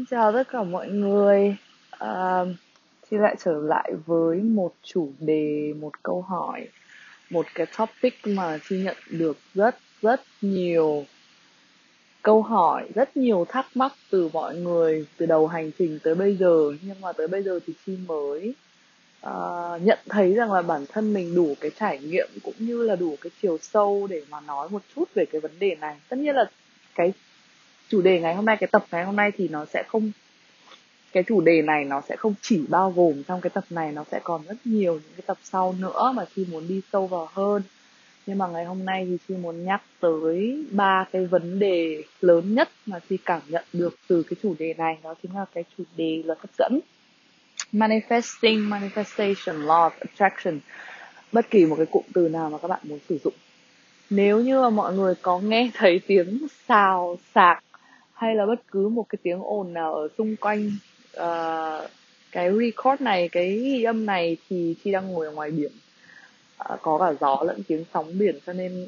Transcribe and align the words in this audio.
Xin 0.00 0.06
chào 0.06 0.32
tất 0.32 0.48
cả 0.52 0.62
mọi 0.62 0.88
người. 0.88 1.56
À, 1.90 2.44
Thì 3.10 3.16
lại 3.18 3.36
trở 3.44 3.52
lại 3.52 3.92
với 4.06 4.36
một 4.36 4.72
chủ 4.82 5.12
đề, 5.18 5.74
một 5.80 6.02
câu 6.02 6.22
hỏi, 6.22 6.68
một 7.30 7.46
cái 7.54 7.66
topic 7.78 8.14
mà 8.24 8.58
Chi 8.68 8.82
nhận 8.82 8.96
được 9.10 9.36
rất 9.54 9.76
rất 10.02 10.20
nhiều 10.40 11.04
câu 12.22 12.42
hỏi, 12.42 12.88
rất 12.94 13.16
nhiều 13.16 13.46
thắc 13.48 13.66
mắc 13.74 13.92
từ 14.10 14.30
mọi 14.32 14.56
người 14.56 15.06
từ 15.16 15.26
đầu 15.26 15.46
hành 15.46 15.70
trình 15.78 15.98
tới 16.02 16.14
bây 16.14 16.36
giờ. 16.36 16.72
Nhưng 16.82 17.00
mà 17.00 17.12
tới 17.12 17.28
bây 17.28 17.42
giờ 17.42 17.60
thì 17.66 17.72
Chi 17.86 17.96
mới 18.06 18.54
à, 19.20 19.32
nhận 19.82 19.98
thấy 20.08 20.34
rằng 20.34 20.52
là 20.52 20.62
bản 20.62 20.84
thân 20.88 21.14
mình 21.14 21.34
đủ 21.34 21.54
cái 21.60 21.70
trải 21.78 21.98
nghiệm 21.98 22.28
cũng 22.42 22.54
như 22.58 22.82
là 22.82 22.96
đủ 22.96 23.16
cái 23.20 23.30
chiều 23.42 23.58
sâu 23.58 24.06
để 24.10 24.22
mà 24.30 24.40
nói 24.40 24.68
một 24.68 24.82
chút 24.94 25.04
về 25.14 25.24
cái 25.26 25.40
vấn 25.40 25.52
đề 25.58 25.76
này. 25.80 25.96
Tất 26.08 26.16
nhiên 26.16 26.34
là 26.34 26.44
cái 26.94 27.12
chủ 27.90 28.02
đề 28.02 28.20
ngày 28.20 28.34
hôm 28.34 28.44
nay, 28.44 28.56
cái 28.60 28.68
tập 28.72 28.84
ngày 28.92 29.04
hôm 29.04 29.16
nay 29.16 29.32
thì 29.36 29.48
nó 29.48 29.64
sẽ 29.64 29.82
không, 29.88 30.10
cái 31.12 31.22
chủ 31.26 31.40
đề 31.40 31.62
này 31.62 31.84
nó 31.84 32.00
sẽ 32.08 32.16
không 32.16 32.34
chỉ 32.40 32.60
bao 32.68 32.92
gồm 32.96 33.22
trong 33.22 33.40
cái 33.40 33.50
tập 33.50 33.64
này, 33.70 33.92
nó 33.92 34.04
sẽ 34.10 34.20
còn 34.24 34.42
rất 34.48 34.56
nhiều 34.64 34.92
những 34.92 35.12
cái 35.16 35.24
tập 35.26 35.38
sau 35.42 35.74
nữa 35.78 36.12
mà 36.14 36.24
khi 36.24 36.46
muốn 36.50 36.68
đi 36.68 36.80
sâu 36.92 37.06
vào 37.06 37.28
hơn. 37.32 37.62
Nhưng 38.26 38.38
mà 38.38 38.46
ngày 38.46 38.64
hôm 38.64 38.84
nay 38.84 39.06
thì 39.08 39.16
chị 39.28 39.34
muốn 39.34 39.64
nhắc 39.64 39.82
tới 40.00 40.64
ba 40.70 41.06
cái 41.12 41.26
vấn 41.26 41.58
đề 41.58 42.02
lớn 42.20 42.54
nhất 42.54 42.68
mà 42.86 42.98
chị 43.08 43.16
cảm 43.24 43.40
nhận 43.48 43.64
được 43.72 43.96
từ 44.08 44.22
cái 44.22 44.36
chủ 44.42 44.54
đề 44.58 44.74
này, 44.74 44.98
đó 45.02 45.14
chính 45.22 45.34
là 45.34 45.44
cái 45.54 45.64
chủ 45.78 45.84
đề 45.96 46.22
luật 46.24 46.38
hấp 46.38 46.50
dẫn. 46.58 46.80
Manifesting, 47.72 48.68
manifestation, 48.68 49.66
law 49.66 49.90
of 49.90 49.90
attraction. 50.00 50.60
Bất 51.32 51.50
kỳ 51.50 51.66
một 51.66 51.76
cái 51.76 51.86
cụm 51.86 52.02
từ 52.14 52.28
nào 52.28 52.50
mà 52.50 52.58
các 52.58 52.68
bạn 52.68 52.80
muốn 52.82 52.98
sử 53.08 53.18
dụng. 53.24 53.34
Nếu 54.10 54.40
như 54.40 54.60
mà 54.60 54.70
mọi 54.70 54.94
người 54.94 55.14
có 55.22 55.38
nghe 55.38 55.70
thấy 55.74 56.00
tiếng 56.06 56.46
xào, 56.68 57.16
sạc 57.34 57.64
hay 58.20 58.34
là 58.34 58.46
bất 58.46 58.60
cứ 58.70 58.88
một 58.88 59.06
cái 59.08 59.18
tiếng 59.22 59.42
ồn 59.42 59.72
nào 59.72 59.94
ở 59.94 60.08
xung 60.18 60.36
quanh 60.36 60.70
uh, 61.16 61.90
cái 62.32 62.50
record 62.52 63.02
này 63.02 63.28
cái 63.28 63.58
ghi 63.58 63.82
âm 63.82 64.06
này 64.06 64.36
thì 64.48 64.74
chi 64.84 64.92
đang 64.92 65.12
ngồi 65.12 65.26
ở 65.26 65.32
ngoài 65.32 65.50
biển. 65.50 65.72
Uh, 66.72 66.78
có 66.82 66.98
cả 66.98 67.14
gió 67.20 67.42
lẫn 67.46 67.62
tiếng 67.68 67.84
sóng 67.94 68.18
biển 68.18 68.38
cho 68.46 68.52
nên 68.52 68.86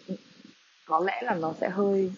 có 0.85 1.01
lẽ 1.07 1.23
là 1.25 1.35
nó 1.35 1.55
sẽ 1.61 1.69
hơi 1.69 2.11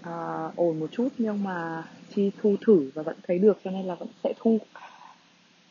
uh, 0.00 0.56
ồn 0.56 0.80
một 0.80 0.86
chút 0.92 1.08
nhưng 1.18 1.44
mà 1.44 1.84
chi 2.14 2.30
thu 2.42 2.56
thử 2.66 2.90
và 2.94 3.02
vẫn 3.02 3.16
thấy 3.26 3.38
được 3.38 3.58
cho 3.64 3.70
nên 3.70 3.86
là 3.86 3.94
vẫn 3.94 4.08
sẽ 4.24 4.32
thu. 4.38 4.58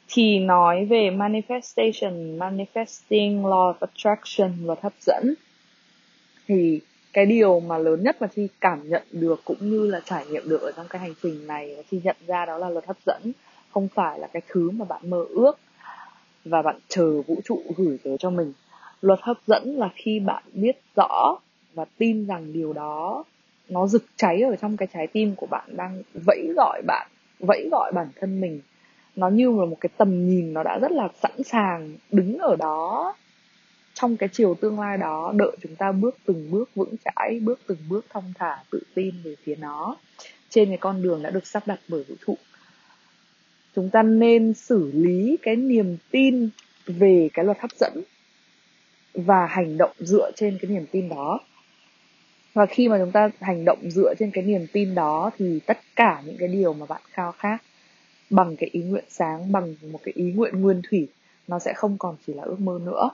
Thì 0.07 0.39
nói 0.39 0.85
về 0.85 1.09
manifestation 1.09 2.37
manifesting 2.37 3.41
law 3.41 3.73
of 3.73 3.75
attraction 3.79 4.51
luật 4.65 4.79
hấp 4.81 4.93
dẫn 5.01 5.33
thì 6.47 6.81
cái 7.13 7.25
điều 7.25 7.59
mà 7.59 7.77
lớn 7.77 8.03
nhất 8.03 8.21
mà 8.21 8.27
chi 8.27 8.47
cảm 8.61 8.89
nhận 8.89 9.03
được 9.11 9.41
cũng 9.45 9.57
như 9.59 9.87
là 9.87 9.99
trải 10.05 10.25
nghiệm 10.25 10.49
được 10.49 10.61
ở 10.61 10.71
trong 10.71 10.87
cái 10.89 11.01
hành 11.01 11.13
trình 11.23 11.47
này 11.47 11.73
và 11.77 11.83
chi 11.91 12.01
nhận 12.03 12.15
ra 12.27 12.45
đó 12.45 12.57
là 12.57 12.69
luật 12.69 12.85
hấp 12.85 12.97
dẫn, 13.05 13.31
không 13.71 13.87
phải 13.95 14.19
là 14.19 14.27
cái 14.27 14.41
thứ 14.47 14.71
mà 14.71 14.85
bạn 14.85 15.09
mơ 15.09 15.25
ước 15.29 15.59
và 16.45 16.61
bạn 16.61 16.79
chờ 16.87 17.21
vũ 17.21 17.35
trụ 17.43 17.61
gửi 17.77 17.97
tới 18.03 18.15
cho 18.19 18.29
mình. 18.29 18.53
Luật 19.01 19.19
hấp 19.21 19.37
dẫn 19.47 19.75
là 19.77 19.89
khi 19.95 20.19
bạn 20.19 20.43
biết 20.53 20.81
rõ 20.95 21.37
và 21.73 21.85
tin 21.97 22.27
rằng 22.27 22.53
điều 22.53 22.73
đó, 22.73 23.23
nó 23.69 23.87
rực 23.87 24.03
cháy 24.15 24.41
ở 24.41 24.55
trong 24.55 24.77
cái 24.77 24.87
trái 24.93 25.07
tim 25.07 25.35
của 25.35 25.45
bạn, 25.45 25.77
đang 25.77 26.01
vẫy 26.13 26.53
gọi 26.55 26.81
bạn, 26.87 27.07
vẫy 27.39 27.67
gọi 27.71 27.91
bản 27.91 28.07
thân 28.15 28.41
mình. 28.41 28.61
Nó 29.15 29.29
như 29.29 29.51
là 29.59 29.65
một 29.65 29.77
cái 29.81 29.89
tầm 29.97 30.27
nhìn 30.29 30.53
nó 30.53 30.63
đã 30.63 30.79
rất 30.81 30.91
là 30.91 31.07
sẵn 31.21 31.43
sàng 31.43 31.97
đứng 32.11 32.37
ở 32.37 32.55
đó 32.55 33.13
trong 34.01 34.17
cái 34.17 34.29
chiều 34.29 34.55
tương 34.61 34.79
lai 34.79 34.97
đó, 34.97 35.33
đợi 35.35 35.57
chúng 35.61 35.75
ta 35.75 35.91
bước 35.91 36.17
từng 36.25 36.51
bước 36.51 36.69
vững 36.75 36.95
chãi, 37.05 37.39
bước 37.39 37.59
từng 37.67 37.77
bước 37.89 38.05
thong 38.09 38.33
thả, 38.39 38.63
tự 38.71 38.81
tin 38.93 39.15
về 39.23 39.35
phía 39.43 39.55
nó. 39.55 39.95
Trên 40.49 40.69
cái 40.69 40.77
con 40.77 41.01
đường 41.01 41.23
đã 41.23 41.29
được 41.29 41.47
sắp 41.47 41.63
đặt 41.67 41.79
bởi 41.87 42.03
vũ 42.03 42.15
trụ. 42.27 42.37
Chúng 43.75 43.89
ta 43.89 44.03
nên 44.03 44.53
xử 44.53 44.91
lý 44.93 45.37
cái 45.41 45.55
niềm 45.55 45.97
tin 46.11 46.49
về 46.85 47.29
cái 47.33 47.45
luật 47.45 47.59
hấp 47.59 47.71
dẫn 47.71 48.03
và 49.13 49.45
hành 49.45 49.77
động 49.77 49.91
dựa 49.99 50.31
trên 50.35 50.57
cái 50.61 50.71
niềm 50.71 50.85
tin 50.91 51.09
đó. 51.09 51.39
Và 52.53 52.65
khi 52.65 52.89
mà 52.89 52.97
chúng 52.97 53.11
ta 53.11 53.29
hành 53.41 53.65
động 53.65 53.79
dựa 53.91 54.13
trên 54.19 54.31
cái 54.31 54.43
niềm 54.43 54.67
tin 54.73 54.95
đó 54.95 55.31
thì 55.37 55.59
tất 55.65 55.79
cả 55.95 56.21
những 56.25 56.37
cái 56.39 56.47
điều 56.47 56.73
mà 56.73 56.85
bạn 56.85 57.01
khao 57.09 57.31
khát 57.31 57.57
bằng 58.29 58.55
cái 58.55 58.69
ý 58.73 58.81
nguyện 58.81 59.05
sáng, 59.09 59.51
bằng 59.51 59.75
một 59.91 59.99
cái 60.03 60.13
ý 60.15 60.31
nguyện 60.31 60.61
nguyên 60.61 60.81
thủy, 60.89 61.07
nó 61.47 61.59
sẽ 61.59 61.73
không 61.73 61.97
còn 61.97 62.15
chỉ 62.27 62.33
là 62.33 62.43
ước 62.43 62.59
mơ 62.59 62.79
nữa 62.85 63.09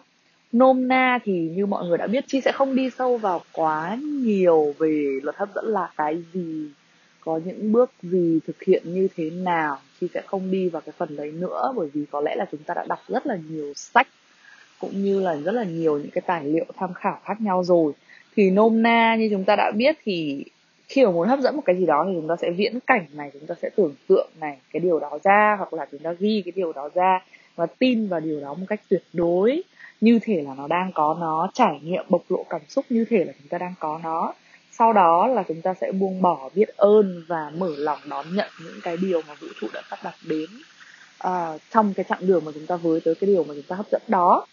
nôm 0.52 0.88
na 0.88 1.19
thì 1.24 1.50
như 1.56 1.66
mọi 1.66 1.88
người 1.88 1.97
đã 1.97 2.08
biết, 2.08 2.24
chi 2.28 2.41
sẽ 2.41 2.52
không 2.52 2.75
đi 2.75 2.90
sâu 2.90 3.18
vào 3.18 3.41
quá 3.53 3.97
nhiều 4.02 4.75
về 4.80 5.19
luật 5.24 5.35
hấp 5.35 5.50
dẫn 5.56 5.66
là 5.66 5.90
cái 5.97 6.24
gì, 6.34 6.68
có 7.19 7.40
những 7.46 7.72
bước 7.72 7.91
gì 8.02 8.40
thực 8.47 8.63
hiện 8.63 8.84
như 8.86 9.07
thế 9.16 9.30
nào. 9.30 9.78
Chi 10.02 10.07
sẽ 10.13 10.22
không 10.25 10.52
đi 10.52 10.69
vào 10.69 10.81
cái 10.81 10.94
phần 10.97 11.16
đấy 11.16 11.31
nữa, 11.31 11.74
bởi 11.75 11.88
vì 11.94 12.06
có 12.12 12.22
lẽ 12.22 12.36
là 12.36 12.46
chúng 12.52 12.63
ta 12.63 12.74
đã 12.74 12.86
đọc 12.90 13.00
rất 13.07 13.28
là 13.28 13.38
nhiều 13.50 13.74
sách, 13.75 14.07
cũng 14.80 15.03
như 15.03 15.19
là 15.19 15.36
rất 15.36 15.52
là 15.52 15.63
nhiều 15.63 15.97
những 15.97 16.12
cái 16.12 16.22
tài 16.25 16.46
liệu 16.46 16.66
tham 16.78 16.94
khảo 16.94 17.19
khác 17.24 17.41
nhau 17.41 17.63
rồi. 17.63 17.94
Thì 18.36 18.50
nôm 18.50 18.81
na 18.81 19.16
như 19.16 19.28
chúng 19.31 19.44
ta 19.44 19.56
đã 19.56 19.72
biết 19.75 19.96
thì 20.03 20.46
khi 20.88 21.06
mà 21.06 21.12
muốn 21.12 21.28
hấp 21.28 21.40
dẫn 21.40 21.56
một 21.56 21.62
cái 21.66 21.75
gì 21.78 21.86
đó 21.86 22.06
thì 22.07 22.13
chúng 22.16 22.28
ta 22.28 22.36
sẽ 22.41 22.52
viễn 22.52 22.80
cảnh 22.88 23.06
này, 23.13 23.30
chúng 23.34 23.46
ta 23.46 23.56
sẽ 23.62 23.69
tưởng 23.75 23.94
tượng 24.07 24.30
này, 24.40 24.57
cái 24.74 24.80
điều 24.80 25.00
đó 25.00 25.19
ra, 25.24 25.56
hoặc 25.57 25.74
là 25.74 25.86
chúng 25.91 26.00
ta 26.00 26.12
ghi 26.19 26.41
cái 26.46 26.52
điều 26.56 26.74
đó 26.74 26.90
ra 26.94 27.19
và 27.56 27.66
tin 27.66 28.07
vào 28.07 28.19
điều 28.19 28.40
đó 28.40 28.53
một 28.53 28.66
cách 28.69 28.81
tuyệt 28.90 29.03
đối 29.13 29.63
như 30.02 30.19
thể 30.22 30.41
là 30.41 30.56
nó 30.58 30.68
đang 30.68 30.91
có 30.94 31.18
nó 31.19 31.50
trải 31.53 31.80
nghiệm 31.84 32.06
bộc 32.09 32.22
lộ 32.30 32.46
cảm 32.50 32.62
xúc 32.68 32.85
như 32.90 33.06
thể 33.09 33.25
là 33.25 33.34
chúng 33.40 33.47
ta 33.47 33.58
đang 33.58 33.74
có 33.80 34.00
nó. 34.03 34.34
Sau 34.72 34.94
đó 34.94 35.28
là 35.28 35.44
chúng 35.47 35.62
ta 35.62 35.74
sẽ 35.81 35.91
buông 35.91 36.22
bỏ 36.22 36.50
biết 36.56 36.68
ơn 36.78 37.24
và 37.28 37.52
mở 37.58 37.74
lòng 37.78 38.00
đón 38.09 38.36
nhận 38.36 38.50
những 38.63 38.80
cái 38.84 38.97
điều 38.97 39.22
mà 39.28 39.34
vũ 39.34 39.47
trụ 39.62 39.68
đã 39.74 39.81
sắp 39.90 40.00
đặt 40.03 40.16
đến 40.28 40.50
uh, 41.28 41.62
trong 41.74 41.94
cái 41.94 42.06
chặng 42.09 42.28
đường 42.28 42.46
mà 42.46 42.52
chúng 42.53 42.66
ta 42.66 42.75
với 42.75 43.02
tới 43.02 43.16
cái 43.16 43.28
điều 43.28 43.44
mà 43.44 43.53
chúng 43.53 43.63
ta 43.68 43.75
hấp 43.75 43.86
dẫn 43.91 44.02
đó. 44.07 44.46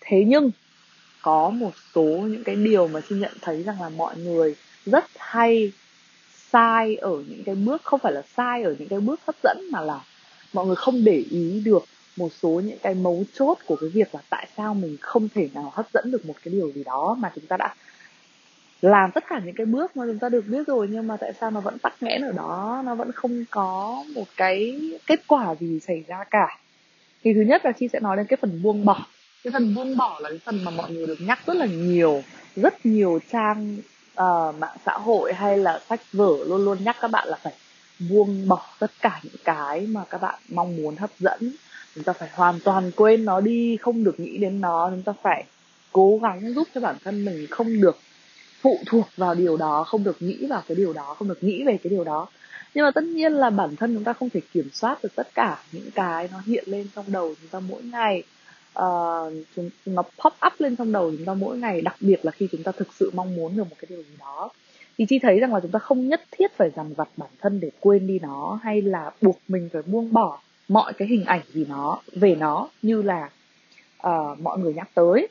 Thế 0.00 0.24
nhưng 0.26 0.50
có 1.22 1.50
một 1.50 1.72
số 1.94 2.04
những 2.04 2.44
cái 2.44 2.56
điều 2.56 2.88
mà 2.88 3.00
xin 3.08 3.20
nhận 3.20 3.32
thấy 3.40 3.62
rằng 3.62 3.82
là 3.82 3.88
mọi 3.88 4.16
người 4.16 4.54
rất 4.86 5.04
hay 5.16 5.72
sai 6.52 6.96
ở 6.96 7.22
những 7.28 7.44
cái 7.44 7.54
bước 7.54 7.82
không 7.82 8.00
phải 8.00 8.12
là 8.12 8.22
sai 8.36 8.62
ở 8.62 8.74
những 8.78 8.88
cái 8.88 9.00
bước 9.00 9.20
hấp 9.26 9.34
dẫn 9.42 9.58
mà 9.72 9.80
là 9.80 10.00
mọi 10.52 10.66
người 10.66 10.76
không 10.76 11.04
để 11.04 11.24
ý 11.30 11.62
được 11.64 11.84
một 12.16 12.28
số 12.42 12.48
những 12.48 12.78
cái 12.82 12.94
mấu 12.94 13.24
chốt 13.34 13.58
của 13.66 13.76
cái 13.76 13.88
việc 13.88 14.14
là 14.14 14.20
tại 14.30 14.48
sao 14.56 14.74
mình 14.74 14.96
không 15.00 15.28
thể 15.34 15.48
nào 15.54 15.72
hấp 15.74 15.86
dẫn 15.94 16.10
được 16.10 16.26
một 16.26 16.34
cái 16.44 16.54
điều 16.54 16.72
gì 16.72 16.84
đó 16.84 17.16
mà 17.18 17.32
chúng 17.34 17.46
ta 17.46 17.56
đã 17.56 17.74
làm 18.82 19.10
tất 19.10 19.24
cả 19.28 19.40
những 19.44 19.54
cái 19.54 19.66
bước 19.66 19.96
mà 19.96 20.04
chúng 20.06 20.18
ta 20.18 20.28
được 20.28 20.44
biết 20.46 20.66
rồi 20.66 20.88
nhưng 20.90 21.06
mà 21.06 21.16
tại 21.16 21.32
sao 21.40 21.50
nó 21.50 21.60
vẫn 21.60 21.78
tắc 21.78 22.02
nghẽn 22.02 22.22
ở 22.22 22.32
đó 22.32 22.82
nó 22.84 22.94
vẫn 22.94 23.12
không 23.12 23.44
có 23.50 24.04
một 24.14 24.26
cái 24.36 24.80
kết 25.06 25.20
quả 25.26 25.54
gì 25.60 25.80
xảy 25.80 26.04
ra 26.06 26.24
cả. 26.30 26.58
Thì 27.24 27.34
thứ 27.34 27.40
nhất 27.40 27.64
là 27.64 27.72
chi 27.72 27.88
sẽ 27.92 28.00
nói 28.00 28.16
đến 28.16 28.26
cái 28.26 28.36
phần 28.36 28.62
buông 28.62 28.84
bỏ. 28.84 29.06
Cái 29.44 29.50
phần 29.52 29.74
buông 29.74 29.96
bỏ 29.96 30.18
là 30.22 30.28
cái 30.28 30.38
phần 30.44 30.64
mà 30.64 30.70
mọi 30.70 30.90
người 30.90 31.06
được 31.06 31.18
nhắc 31.20 31.38
rất 31.46 31.56
là 31.56 31.66
nhiều 31.66 32.22
rất 32.56 32.86
nhiều 32.86 33.20
trang 33.32 33.76
uh, 34.12 34.54
mạng 34.58 34.76
xã 34.86 34.92
hội 34.92 35.32
hay 35.32 35.58
là 35.58 35.80
sách 35.88 36.00
vở 36.12 36.32
luôn 36.46 36.64
luôn 36.64 36.78
nhắc 36.84 36.96
các 37.00 37.10
bạn 37.10 37.28
là 37.28 37.36
phải 37.42 37.52
buông 38.10 38.48
bỏ 38.48 38.66
tất 38.78 38.90
cả 39.00 39.20
những 39.22 39.42
cái 39.44 39.80
mà 39.80 40.04
các 40.10 40.20
bạn 40.20 40.38
mong 40.48 40.76
muốn 40.76 40.96
hấp 40.96 41.10
dẫn 41.18 41.52
chúng 41.94 42.04
ta 42.04 42.12
phải 42.12 42.28
hoàn 42.32 42.60
toàn 42.64 42.90
quên 42.96 43.24
nó 43.24 43.40
đi 43.40 43.76
không 43.76 44.04
được 44.04 44.20
nghĩ 44.20 44.38
đến 44.38 44.60
nó. 44.60 44.90
Chúng 44.90 45.02
ta 45.02 45.12
phải 45.22 45.44
cố 45.92 46.18
gắng 46.22 46.54
giúp 46.54 46.68
cho 46.74 46.80
bản 46.80 46.96
thân 47.04 47.24
mình 47.24 47.46
không 47.50 47.80
được 47.80 47.98
phụ 48.60 48.78
thuộc 48.86 49.08
vào 49.16 49.34
điều 49.34 49.56
đó 49.56 49.84
không 49.84 50.04
được 50.04 50.22
nghĩ 50.22 50.46
vào 50.46 50.62
cái 50.68 50.74
điều 50.76 50.92
đó 50.92 51.14
không 51.18 51.28
được 51.28 51.42
nghĩ 51.44 51.64
về 51.64 51.78
cái 51.82 51.90
điều 51.90 52.04
đó. 52.04 52.26
Nhưng 52.74 52.84
mà 52.84 52.90
tất 52.90 53.04
nhiên 53.04 53.32
là 53.32 53.50
bản 53.50 53.76
thân 53.76 53.94
chúng 53.94 54.04
ta 54.04 54.12
không 54.12 54.30
thể 54.30 54.40
kiểm 54.52 54.68
soát 54.72 54.98
được 55.02 55.14
tất 55.14 55.28
cả 55.34 55.58
những 55.72 55.90
cái 55.94 56.28
nó 56.32 56.38
hiện 56.46 56.64
lên 56.66 56.86
trong 56.94 57.04
đầu 57.08 57.34
chúng 57.40 57.48
ta 57.48 57.60
mỗi 57.60 57.82
ngày. 57.82 58.22
Uh, 58.78 59.32
chúng 59.56 59.70
nó 59.86 60.02
pop 60.02 60.32
up 60.46 60.52
lên 60.58 60.76
trong 60.76 60.92
đầu 60.92 61.10
chúng 61.16 61.26
ta 61.26 61.34
mỗi 61.34 61.58
ngày 61.58 61.80
đặc 61.80 61.96
biệt 62.00 62.24
là 62.24 62.30
khi 62.30 62.48
chúng 62.52 62.62
ta 62.62 62.72
thực 62.72 62.88
sự 62.92 63.10
mong 63.14 63.36
muốn 63.36 63.56
được 63.56 63.64
một 63.70 63.76
cái 63.78 63.86
điều 63.88 64.02
gì 64.02 64.16
đó. 64.18 64.50
Thì 64.98 65.06
chi 65.08 65.18
thấy 65.22 65.40
rằng 65.40 65.54
là 65.54 65.60
chúng 65.60 65.70
ta 65.70 65.78
không 65.78 66.08
nhất 66.08 66.20
thiết 66.30 66.52
phải 66.56 66.70
dằn 66.76 66.94
vặt 66.94 67.08
bản 67.16 67.30
thân 67.40 67.60
để 67.60 67.70
quên 67.80 68.06
đi 68.06 68.18
nó 68.18 68.58
hay 68.62 68.82
là 68.82 69.10
buộc 69.20 69.38
mình 69.48 69.68
phải 69.72 69.82
buông 69.82 70.12
bỏ 70.12 70.40
mọi 70.68 70.92
cái 70.92 71.08
hình 71.08 71.24
ảnh 71.24 71.40
gì 71.52 71.66
nó 71.68 72.00
về 72.12 72.34
nó 72.34 72.68
như 72.82 73.02
là 73.02 73.30
uh, 74.06 74.40
mọi 74.40 74.58
người 74.58 74.74
nhắc 74.74 74.88
tới. 74.94 75.28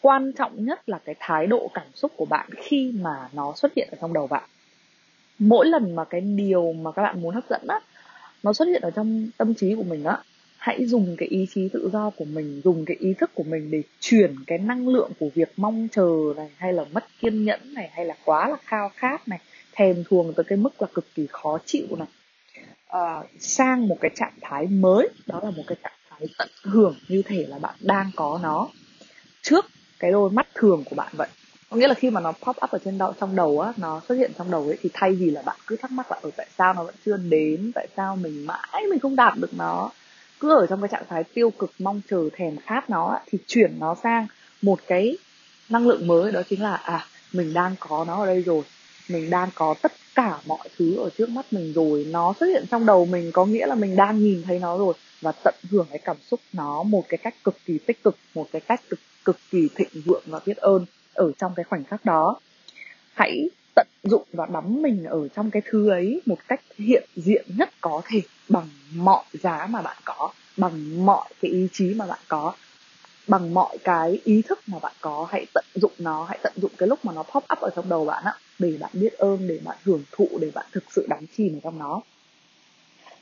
Quan 0.00 0.32
trọng 0.32 0.64
nhất 0.64 0.88
là 0.88 0.98
cái 1.04 1.14
thái 1.18 1.46
độ 1.46 1.70
cảm 1.74 1.86
xúc 1.94 2.12
của 2.16 2.24
bạn 2.24 2.50
khi 2.56 2.92
mà 3.00 3.28
nó 3.32 3.52
xuất 3.56 3.72
hiện 3.76 3.88
ở 3.92 3.98
trong 4.00 4.12
đầu 4.12 4.26
bạn. 4.26 4.44
Mỗi 5.38 5.66
lần 5.66 5.94
mà 5.94 6.04
cái 6.04 6.20
điều 6.20 6.72
mà 6.72 6.92
các 6.92 7.02
bạn 7.02 7.22
muốn 7.22 7.34
hấp 7.34 7.44
dẫn 7.48 7.66
á 7.68 7.80
nó 8.42 8.52
xuất 8.52 8.68
hiện 8.68 8.82
ở 8.82 8.90
trong 8.90 9.28
tâm 9.36 9.54
trí 9.54 9.74
của 9.74 9.82
mình 9.82 10.04
á 10.04 10.18
hãy 10.58 10.86
dùng 10.86 11.16
cái 11.18 11.28
ý 11.28 11.46
chí 11.54 11.68
tự 11.72 11.90
do 11.92 12.10
của 12.10 12.24
mình 12.24 12.60
dùng 12.64 12.84
cái 12.84 12.96
ý 13.00 13.14
thức 13.14 13.30
của 13.34 13.42
mình 13.42 13.70
để 13.70 13.82
chuyển 14.00 14.34
cái 14.46 14.58
năng 14.58 14.88
lượng 14.88 15.10
của 15.18 15.28
việc 15.34 15.52
mong 15.56 15.88
chờ 15.92 16.16
này 16.36 16.50
hay 16.56 16.72
là 16.72 16.84
mất 16.92 17.04
kiên 17.20 17.44
nhẫn 17.44 17.74
này 17.74 17.90
hay 17.92 18.06
là 18.06 18.14
quá 18.24 18.48
là 18.48 18.56
khao 18.64 18.90
khát 18.94 19.28
này 19.28 19.38
thèm 19.72 20.04
thuồng 20.08 20.32
tới 20.34 20.44
cái 20.44 20.58
mức 20.58 20.82
là 20.82 20.88
cực 20.94 21.04
kỳ 21.14 21.26
khó 21.30 21.58
chịu 21.64 21.86
này 21.98 22.08
uh, 22.96 23.26
sang 23.40 23.88
một 23.88 23.96
cái 24.00 24.10
trạng 24.14 24.34
thái 24.40 24.66
mới. 24.66 25.08
Đó 25.26 25.40
là 25.42 25.50
một 25.50 25.62
cái 25.66 25.76
trạng 25.82 25.92
thái 26.10 26.28
tận 26.38 26.48
hưởng 26.62 26.94
như 27.08 27.22
thể 27.26 27.46
là 27.48 27.58
bạn 27.58 27.74
đang 27.80 28.10
có 28.16 28.40
nó 28.42 28.68
trước 29.42 29.66
cái 29.98 30.12
đôi 30.12 30.30
mắt 30.30 30.46
thường 30.54 30.84
của 30.90 30.96
bạn 30.96 31.12
vậy. 31.16 31.28
Có 31.70 31.76
nghĩa 31.76 31.88
là 31.88 31.94
khi 31.94 32.10
mà 32.10 32.20
nó 32.20 32.32
pop 32.32 32.56
up 32.64 32.70
ở 32.70 32.78
trên 32.84 32.98
đầu 32.98 33.12
trong 33.20 33.36
đầu 33.36 33.60
á 33.60 33.72
nó 33.76 34.00
xuất 34.08 34.14
hiện 34.14 34.32
trong 34.38 34.50
đầu 34.50 34.62
ấy 34.62 34.78
thì 34.82 34.90
thay 34.92 35.12
vì 35.12 35.30
là 35.30 35.42
bạn 35.42 35.56
cứ 35.66 35.76
thắc 35.76 35.90
mắc 35.90 36.10
là 36.10 36.18
ở 36.22 36.30
tại 36.36 36.46
sao 36.58 36.74
nó 36.74 36.84
vẫn 36.84 36.94
chưa 37.06 37.16
đến? 37.16 37.72
Tại 37.74 37.86
sao 37.96 38.16
mình 38.16 38.46
mãi 38.46 38.82
mình 38.90 38.98
không 38.98 39.16
đạt 39.16 39.36
được 39.36 39.54
nó? 39.58 39.90
Cứ 40.40 40.56
ở 40.56 40.66
trong 40.66 40.80
cái 40.80 40.88
trạng 40.88 41.04
thái 41.08 41.24
tiêu 41.24 41.50
cực 41.50 41.72
mong 41.78 42.00
chờ 42.10 42.28
thèm 42.32 42.56
khát 42.56 42.90
nó 42.90 43.08
á, 43.08 43.20
thì 43.26 43.38
chuyển 43.46 43.78
nó 43.78 43.94
sang 44.02 44.26
một 44.62 44.78
cái 44.86 45.18
năng 45.68 45.86
lượng 45.86 46.06
mới 46.06 46.32
đó 46.32 46.42
chính 46.48 46.62
là 46.62 46.74
à 46.74 47.06
mình 47.32 47.54
đang 47.54 47.74
có 47.80 48.04
nó 48.08 48.20
ở 48.20 48.26
đây 48.26 48.42
rồi 48.42 48.62
mình 49.08 49.30
đang 49.30 49.48
có 49.54 49.74
tất 49.82 49.92
cả 50.14 50.38
mọi 50.46 50.68
thứ 50.78 50.96
ở 50.96 51.10
trước 51.18 51.28
mắt 51.28 51.52
mình 51.52 51.72
rồi. 51.72 52.06
Nó 52.10 52.34
xuất 52.40 52.46
hiện 52.46 52.64
trong 52.70 52.86
đầu 52.86 53.06
mình 53.06 53.30
có 53.32 53.44
nghĩa 53.44 53.66
là 53.66 53.74
mình 53.74 53.96
đang 53.96 54.18
nhìn 54.18 54.42
thấy 54.42 54.58
nó 54.58 54.78
rồi 54.78 54.94
và 55.20 55.32
tận 55.32 55.54
hưởng 55.70 55.86
cái 55.90 55.98
cảm 55.98 56.16
xúc 56.22 56.40
nó 56.52 56.82
một 56.82 57.04
cái 57.08 57.18
cách 57.18 57.34
cực 57.44 57.56
kỳ 57.66 57.78
tích 57.78 58.02
cực, 58.04 58.16
một 58.34 58.46
cái 58.52 58.60
cách 58.60 58.80
cực 58.90 59.00
cực 59.24 59.36
kỳ 59.50 59.68
thịnh 59.74 60.02
vượng 60.04 60.22
và 60.26 60.40
biết 60.46 60.56
ơn 60.56 60.86
ở 61.14 61.32
trong 61.38 61.52
cái 61.56 61.64
khoảnh 61.64 61.84
khắc 61.84 62.04
đó. 62.04 62.40
Hãy 63.14 63.48
tận 63.74 63.86
dụng 64.02 64.24
và 64.32 64.46
đắm 64.46 64.82
mình 64.82 65.04
ở 65.04 65.28
trong 65.28 65.50
cái 65.50 65.62
thứ 65.70 65.90
ấy 65.90 66.20
một 66.26 66.38
cách 66.48 66.60
hiện 66.78 67.04
diện 67.16 67.46
nhất 67.56 67.70
có 67.80 68.02
thể 68.04 68.20
bằng 68.48 68.68
mọi 68.94 69.24
giá 69.32 69.66
mà 69.70 69.82
bạn 69.82 69.96
có, 70.04 70.30
bằng 70.56 71.06
mọi 71.06 71.28
cái 71.42 71.50
ý 71.50 71.68
chí 71.72 71.94
mà 71.94 72.06
bạn 72.06 72.18
có 72.28 72.54
bằng 73.28 73.54
mọi 73.54 73.78
cái 73.84 74.20
ý 74.24 74.42
thức 74.42 74.58
mà 74.66 74.78
bạn 74.78 74.92
có 75.00 75.26
hãy 75.30 75.46
tận 75.54 75.64
dụng 75.74 75.92
nó 75.98 76.24
hãy 76.24 76.38
tận 76.42 76.52
dụng 76.56 76.70
cái 76.78 76.88
lúc 76.88 77.04
mà 77.04 77.12
nó 77.12 77.22
pop 77.22 77.44
up 77.52 77.60
ở 77.60 77.70
trong 77.76 77.88
đầu 77.88 78.04
bạn 78.04 78.24
á 78.24 78.34
để 78.58 78.76
bạn 78.80 78.90
biết 78.92 79.12
ơn 79.12 79.48
để 79.48 79.60
bạn 79.64 79.76
hưởng 79.84 80.02
thụ 80.12 80.28
để 80.40 80.50
bạn 80.54 80.66
thực 80.72 80.84
sự 80.92 81.06
đắm 81.08 81.26
chìm 81.36 81.56
ở 81.56 81.60
trong 81.62 81.78
nó. 81.78 82.00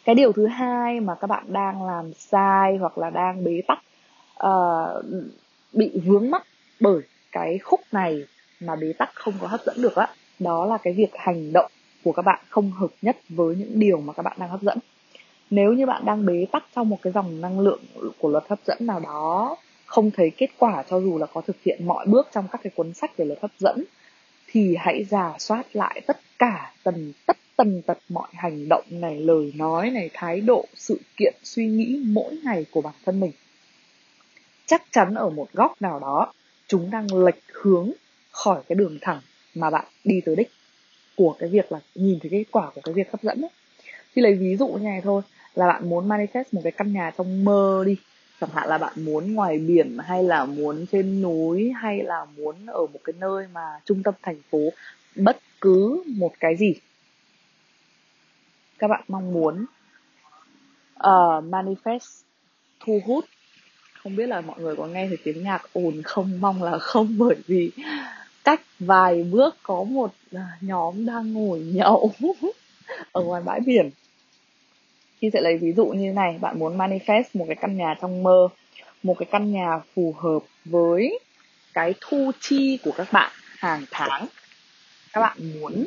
Cái 0.04 0.14
điều 0.14 0.32
thứ 0.32 0.46
hai 0.46 1.00
mà 1.00 1.14
các 1.14 1.26
bạn 1.26 1.44
đang 1.48 1.86
làm 1.86 2.12
sai 2.14 2.76
hoặc 2.76 2.98
là 2.98 3.10
đang 3.10 3.44
bế 3.44 3.62
tắc 3.68 3.78
uh, 4.46 5.04
bị 5.72 5.90
vướng 6.04 6.30
mắc 6.30 6.46
bởi 6.80 7.00
cái 7.32 7.58
khúc 7.58 7.80
này 7.92 8.26
mà 8.60 8.76
bế 8.76 8.92
tắc 8.98 9.10
không 9.14 9.34
có 9.40 9.46
hấp 9.46 9.60
dẫn 9.66 9.82
được 9.82 9.96
á 9.96 10.08
đó 10.38 10.66
là 10.66 10.78
cái 10.82 10.92
việc 10.92 11.10
hành 11.14 11.52
động 11.52 11.70
của 12.04 12.12
các 12.12 12.22
bạn 12.22 12.40
không 12.48 12.70
hợp 12.70 12.90
nhất 13.02 13.16
với 13.28 13.56
những 13.56 13.80
điều 13.80 14.00
mà 14.00 14.12
các 14.12 14.22
bạn 14.22 14.36
đang 14.40 14.50
hấp 14.50 14.62
dẫn. 14.62 14.78
Nếu 15.50 15.72
như 15.72 15.86
bạn 15.86 16.04
đang 16.04 16.26
bế 16.26 16.46
tắc 16.52 16.64
trong 16.76 16.88
một 16.88 16.98
cái 17.02 17.12
dòng 17.12 17.40
năng 17.40 17.60
lượng 17.60 17.80
của 18.18 18.28
luật 18.28 18.44
hấp 18.48 18.58
dẫn 18.66 18.78
nào 18.80 19.00
đó 19.00 19.56
không 19.90 20.10
thấy 20.10 20.30
kết 20.36 20.50
quả 20.58 20.84
cho 20.90 21.00
dù 21.00 21.18
là 21.18 21.26
có 21.26 21.40
thực 21.40 21.56
hiện 21.62 21.86
mọi 21.86 22.06
bước 22.06 22.28
trong 22.32 22.48
các 22.52 22.60
cái 22.64 22.70
cuốn 22.76 22.94
sách 22.94 23.16
về 23.16 23.24
luật 23.24 23.38
hấp 23.42 23.50
dẫn, 23.58 23.84
thì 24.46 24.76
hãy 24.78 25.04
giả 25.04 25.34
soát 25.38 25.76
lại 25.76 26.00
tất 26.06 26.20
cả 26.38 26.72
tần, 26.84 27.12
tất 27.26 27.36
tần 27.56 27.82
tật 27.82 27.98
mọi 28.08 28.28
hành 28.32 28.68
động 28.68 28.84
này, 28.90 29.20
lời 29.20 29.52
nói 29.56 29.90
này, 29.90 30.10
thái 30.14 30.40
độ, 30.40 30.64
sự 30.74 31.00
kiện, 31.16 31.34
suy 31.42 31.66
nghĩ 31.66 32.02
mỗi 32.06 32.38
ngày 32.44 32.66
của 32.70 32.80
bản 32.80 32.94
thân 33.04 33.20
mình 33.20 33.32
chắc 34.66 34.82
chắn 34.90 35.14
ở 35.14 35.30
một 35.30 35.48
góc 35.52 35.82
nào 35.82 36.00
đó, 36.00 36.32
chúng 36.68 36.90
đang 36.90 37.14
lệch 37.14 37.42
hướng 37.52 37.92
khỏi 38.30 38.62
cái 38.68 38.76
đường 38.76 38.98
thẳng 39.00 39.20
mà 39.54 39.70
bạn 39.70 39.84
đi 40.04 40.20
tới 40.24 40.36
đích 40.36 40.50
của 41.16 41.36
cái 41.38 41.48
việc 41.48 41.72
là 41.72 41.80
nhìn 41.94 42.18
thấy 42.20 42.30
kết 42.30 42.44
quả 42.50 42.70
của 42.74 42.80
cái 42.84 42.94
việc 42.94 43.12
hấp 43.12 43.22
dẫn 43.22 43.40
ấy. 43.40 43.50
Thì 44.14 44.22
lấy 44.22 44.34
ví 44.34 44.56
dụ 44.56 44.68
như 44.68 44.84
này 44.84 45.00
thôi, 45.04 45.22
là 45.54 45.66
bạn 45.66 45.88
muốn 45.88 46.08
manifest 46.08 46.44
một 46.52 46.60
cái 46.64 46.72
căn 46.72 46.92
nhà 46.92 47.10
trong 47.16 47.44
mơ 47.44 47.84
đi 47.86 47.96
chẳng 48.40 48.50
hạn 48.54 48.68
là 48.68 48.78
bạn 48.78 48.92
muốn 48.96 49.34
ngoài 49.34 49.58
biển 49.58 49.98
hay 49.98 50.22
là 50.22 50.44
muốn 50.44 50.86
trên 50.92 51.22
núi 51.22 51.72
hay 51.82 52.02
là 52.02 52.26
muốn 52.36 52.66
ở 52.66 52.86
một 52.92 53.00
cái 53.04 53.14
nơi 53.18 53.46
mà 53.52 53.80
trung 53.84 54.02
tâm 54.02 54.14
thành 54.22 54.42
phố 54.50 54.58
bất 55.16 55.38
cứ 55.60 56.02
một 56.06 56.32
cái 56.40 56.56
gì 56.56 56.74
các 58.80 58.88
bạn 58.88 59.04
mong 59.08 59.32
muốn 59.32 59.66
uh, 60.98 61.44
manifest 61.44 62.22
thu 62.80 63.00
hút. 63.06 63.24
Không 64.02 64.16
biết 64.16 64.26
là 64.26 64.40
mọi 64.40 64.60
người 64.60 64.76
có 64.76 64.86
nghe 64.86 65.06
thấy 65.08 65.18
tiếng 65.24 65.42
nhạc 65.42 65.62
ồn 65.72 66.02
không 66.04 66.40
mong 66.40 66.62
là 66.62 66.78
không 66.78 67.14
bởi 67.18 67.36
vì 67.46 67.70
cách 68.44 68.60
vài 68.78 69.22
bước 69.22 69.56
có 69.62 69.84
một 69.84 70.12
à, 70.32 70.58
nhóm 70.60 71.06
đang 71.06 71.32
ngồi 71.32 71.60
nhậu 71.60 72.12
ở 73.12 73.22
ngoài 73.22 73.42
bãi 73.42 73.60
biển 73.60 73.90
khi 75.20 75.30
sẽ 75.32 75.40
lấy 75.40 75.56
ví 75.56 75.72
dụ 75.72 75.86
như 75.86 76.12
này 76.12 76.38
bạn 76.40 76.58
muốn 76.58 76.78
manifest 76.78 77.24
một 77.34 77.44
cái 77.48 77.56
căn 77.56 77.76
nhà 77.76 77.94
trong 78.00 78.22
mơ 78.22 78.48
một 79.02 79.16
cái 79.18 79.26
căn 79.30 79.52
nhà 79.52 79.80
phù 79.94 80.14
hợp 80.18 80.38
với 80.64 81.18
cái 81.74 81.94
thu 82.00 82.30
chi 82.40 82.78
của 82.84 82.92
các 82.96 83.12
bạn 83.12 83.32
hàng 83.58 83.84
tháng. 83.90 84.26
Các 85.12 85.20
bạn 85.20 85.36
muốn 85.60 85.86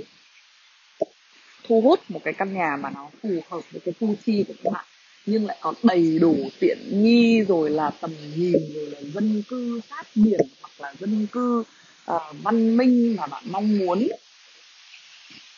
thu 1.67 1.81
hút 1.81 1.99
một 2.09 2.19
cái 2.23 2.33
căn 2.33 2.53
nhà 2.53 2.77
mà 2.81 2.89
nó 2.89 3.09
phù 3.23 3.29
hợp 3.49 3.61
với 3.71 3.81
cái 3.85 3.93
thu 3.99 4.15
chi 4.25 4.45
của 4.47 4.53
các 4.63 4.73
bạn 4.73 4.85
nhưng 5.25 5.45
lại 5.45 5.57
có 5.61 5.73
đầy 5.83 6.19
đủ 6.19 6.35
tiện 6.59 6.77
nghi 6.91 7.41
rồi 7.41 7.69
là 7.69 7.91
tầm 8.01 8.11
nhìn 8.35 8.73
rồi 8.73 8.85
là 8.85 9.01
dân 9.01 9.43
cư 9.49 9.79
sát 9.89 10.07
biển 10.15 10.41
hoặc 10.61 10.71
là 10.79 10.93
dân 10.99 11.27
cư 11.31 11.63
uh, 12.11 12.21
văn 12.43 12.77
minh 12.77 13.15
mà 13.15 13.27
bạn 13.27 13.43
mong 13.51 13.77
muốn 13.77 14.07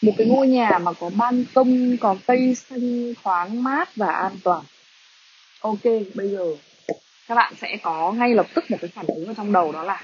một 0.05 0.11
cái 0.17 0.27
ngôi 0.27 0.47
nhà 0.47 0.79
mà 0.81 0.93
có 0.93 1.11
ban 1.17 1.45
công, 1.53 1.97
có 1.97 2.15
cây 2.27 2.55
xanh 2.55 3.13
thoáng 3.23 3.63
mát 3.63 3.95
và 3.95 4.07
an 4.07 4.37
toàn. 4.43 4.63
Ok, 5.59 5.83
bây 6.13 6.29
giờ 6.29 6.55
các 7.27 7.35
bạn 7.35 7.53
sẽ 7.61 7.77
có 7.83 8.11
ngay 8.11 8.35
lập 8.35 8.45
tức 8.53 8.71
một 8.71 8.77
cái 8.81 8.89
phản 8.95 9.05
ứng 9.07 9.25
ở 9.25 9.33
trong 9.33 9.51
đầu 9.51 9.71
đó 9.71 9.83
là, 9.83 10.01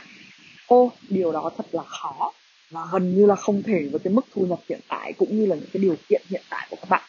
ô, 0.68 0.92
điều 1.10 1.32
đó 1.32 1.52
thật 1.58 1.66
là 1.72 1.84
khó 1.84 2.32
và 2.70 2.82
gần 2.92 3.16
như 3.16 3.26
là 3.26 3.36
không 3.36 3.64
thể 3.64 3.88
với 3.92 4.00
cái 4.04 4.14
mức 4.14 4.26
thu 4.34 4.46
nhập 4.46 4.60
hiện 4.70 4.80
tại 4.88 5.14
cũng 5.18 5.40
như 5.40 5.46
là 5.46 5.56
những 5.56 5.70
cái 5.74 5.82
điều 5.82 5.96
kiện 6.10 6.22
hiện 6.30 6.42
tại 6.50 6.68
của 6.70 6.76
các 6.76 6.90
bạn. 6.90 7.02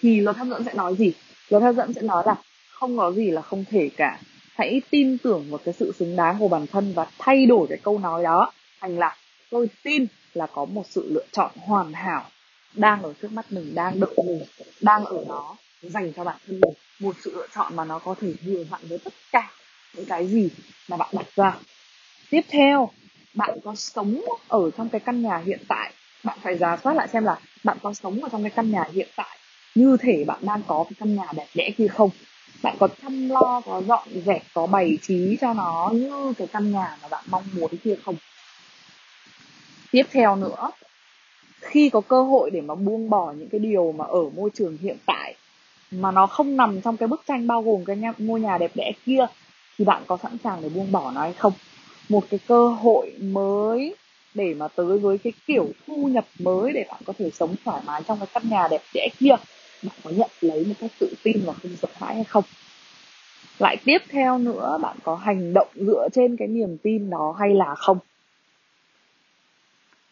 Thì 0.00 0.20
luật 0.20 0.36
hấp 0.36 0.46
dẫn 0.46 0.64
sẽ 0.64 0.74
nói 0.74 0.96
gì? 0.96 1.12
Luật 1.48 1.62
hấp 1.62 1.74
dẫn 1.74 1.92
sẽ 1.92 2.02
nói 2.02 2.22
là 2.26 2.36
không 2.68 2.98
có 2.98 3.12
gì 3.12 3.30
là 3.30 3.42
không 3.42 3.64
thể 3.70 3.90
cả. 3.96 4.18
Hãy 4.54 4.82
tin 4.90 5.18
tưởng 5.18 5.46
vào 5.50 5.58
cái 5.64 5.74
sự 5.78 5.92
xứng 5.98 6.16
đáng 6.16 6.36
của 6.38 6.48
bản 6.48 6.66
thân 6.66 6.92
và 6.94 7.06
thay 7.18 7.46
đổi 7.46 7.66
cái 7.68 7.78
câu 7.82 7.98
nói 7.98 8.22
đó 8.22 8.52
thành 8.80 8.98
là 8.98 9.16
tôi 9.50 9.68
tin 9.82 10.06
là 10.34 10.46
có 10.46 10.64
một 10.64 10.86
sự 10.90 11.12
lựa 11.12 11.24
chọn 11.32 11.50
hoàn 11.56 11.92
hảo 11.92 12.24
đang 12.74 13.02
ở 13.02 13.12
trước 13.22 13.32
mắt 13.32 13.52
mình, 13.52 13.74
đang 13.74 14.00
đợi 14.00 14.14
mình, 14.26 14.42
đang 14.80 15.04
ở 15.04 15.24
đó 15.28 15.56
dành 15.82 16.12
cho 16.12 16.24
bản 16.24 16.36
thân 16.46 16.60
mình. 16.60 16.74
Một 17.00 17.16
sự 17.24 17.32
lựa 17.36 17.46
chọn 17.54 17.76
mà 17.76 17.84
nó 17.84 17.98
có 17.98 18.14
thể 18.20 18.34
vừa 18.44 18.64
vặn 18.64 18.80
với 18.88 18.98
tất 18.98 19.12
cả 19.32 19.50
những 19.96 20.06
cái 20.06 20.26
gì 20.26 20.48
mà 20.88 20.96
bạn 20.96 21.08
đặt 21.12 21.26
ra. 21.36 21.56
Tiếp 22.30 22.40
theo, 22.48 22.90
bạn 23.34 23.58
có 23.64 23.74
sống 23.74 24.24
ở 24.48 24.70
trong 24.76 24.88
cái 24.88 25.00
căn 25.00 25.22
nhà 25.22 25.42
hiện 25.46 25.60
tại. 25.68 25.92
Bạn 26.24 26.38
phải 26.42 26.58
giả 26.58 26.76
soát 26.84 26.94
lại 26.94 27.08
xem 27.08 27.24
là 27.24 27.36
bạn 27.64 27.78
có 27.82 27.94
sống 27.94 28.22
ở 28.22 28.28
trong 28.28 28.42
cái 28.42 28.50
căn 28.50 28.70
nhà 28.70 28.84
hiện 28.92 29.08
tại 29.16 29.38
như 29.74 29.96
thể 30.00 30.24
bạn 30.26 30.38
đang 30.42 30.62
có 30.66 30.84
cái 30.84 30.96
căn 30.98 31.16
nhà 31.16 31.26
đẹp 31.36 31.46
đẽ 31.54 31.70
kia 31.76 31.88
không? 31.88 32.10
Bạn 32.62 32.76
có 32.80 32.88
chăm 33.02 33.28
lo, 33.28 33.62
có 33.64 33.82
dọn 33.86 34.08
dẹp, 34.26 34.42
có 34.54 34.66
bày 34.66 34.98
trí 35.02 35.36
cho 35.40 35.54
nó 35.54 35.90
như 35.92 36.32
cái 36.38 36.46
căn 36.46 36.72
nhà 36.72 36.96
mà 37.02 37.08
bạn 37.08 37.24
mong 37.30 37.44
muốn 37.52 37.76
kia 37.76 37.96
không? 38.04 38.16
Tiếp 39.94 40.06
theo 40.12 40.36
nữa. 40.36 40.70
Khi 41.60 41.90
có 41.90 42.00
cơ 42.00 42.22
hội 42.22 42.50
để 42.50 42.60
mà 42.60 42.74
buông 42.74 43.10
bỏ 43.10 43.32
những 43.38 43.48
cái 43.48 43.58
điều 43.58 43.92
mà 43.92 44.04
ở 44.04 44.22
môi 44.36 44.50
trường 44.54 44.76
hiện 44.82 44.96
tại, 45.06 45.34
mà 45.90 46.10
nó 46.10 46.26
không 46.26 46.56
nằm 46.56 46.80
trong 46.80 46.96
cái 46.96 47.08
bức 47.08 47.22
tranh 47.26 47.46
bao 47.46 47.62
gồm 47.62 47.84
cái 47.84 47.96
ngôi 48.18 48.40
nhà 48.40 48.58
đẹp 48.58 48.70
đẽ 48.74 48.92
kia, 49.06 49.26
thì 49.78 49.84
bạn 49.84 50.02
có 50.06 50.18
sẵn 50.22 50.38
sàng 50.44 50.62
để 50.62 50.68
buông 50.68 50.92
bỏ 50.92 51.10
nó 51.10 51.20
hay 51.20 51.32
không? 51.32 51.52
Một 52.08 52.24
cái 52.30 52.40
cơ 52.48 52.68
hội 52.68 53.12
mới 53.22 53.94
để 54.34 54.54
mà 54.54 54.68
tới 54.68 54.98
với 54.98 55.18
cái 55.18 55.32
kiểu 55.46 55.68
thu 55.86 55.96
nhập 55.96 56.24
mới 56.38 56.72
để 56.72 56.84
bạn 56.88 57.00
có 57.04 57.12
thể 57.18 57.30
sống 57.30 57.54
thoải 57.64 57.82
mái 57.86 58.02
trong 58.08 58.18
cái 58.18 58.28
căn 58.34 58.42
nhà 58.50 58.68
đẹp 58.70 58.82
đẽ 58.94 59.08
kia, 59.18 59.36
bạn 59.82 59.96
có 60.04 60.10
nhận 60.10 60.30
lấy 60.40 60.64
một 60.64 60.74
cách 60.80 60.90
tự 60.98 61.14
tin 61.22 61.42
và 61.44 61.52
không 61.52 61.76
sợ 61.82 61.88
hãi 61.94 62.14
hay 62.14 62.24
không? 62.24 62.44
Lại 63.58 63.76
tiếp 63.84 63.98
theo 64.08 64.38
nữa, 64.38 64.78
bạn 64.82 64.96
có 65.02 65.16
hành 65.16 65.54
động 65.54 65.68
dựa 65.74 66.08
trên 66.12 66.36
cái 66.36 66.48
niềm 66.48 66.76
tin 66.82 67.10
đó 67.10 67.36
hay 67.38 67.54
là 67.54 67.74
không? 67.74 67.98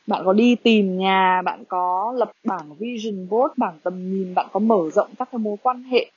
Bạn 0.06 0.22
có 0.24 0.32
đi 0.32 0.54
tìm 0.54 0.98
nhà, 0.98 1.42
bạn 1.42 1.64
có 1.68 2.14
lập 2.16 2.32
bảng 2.44 2.74
vision 2.74 3.28
board, 3.28 3.54
bảng 3.56 3.78
tầm 3.82 4.12
nhìn, 4.12 4.34
bạn 4.34 4.46
có 4.52 4.60
mở 4.60 4.90
rộng 4.94 5.10
các 5.18 5.28
cái 5.32 5.38
mối 5.38 5.56
quan 5.62 5.82
hệ. 5.82 6.10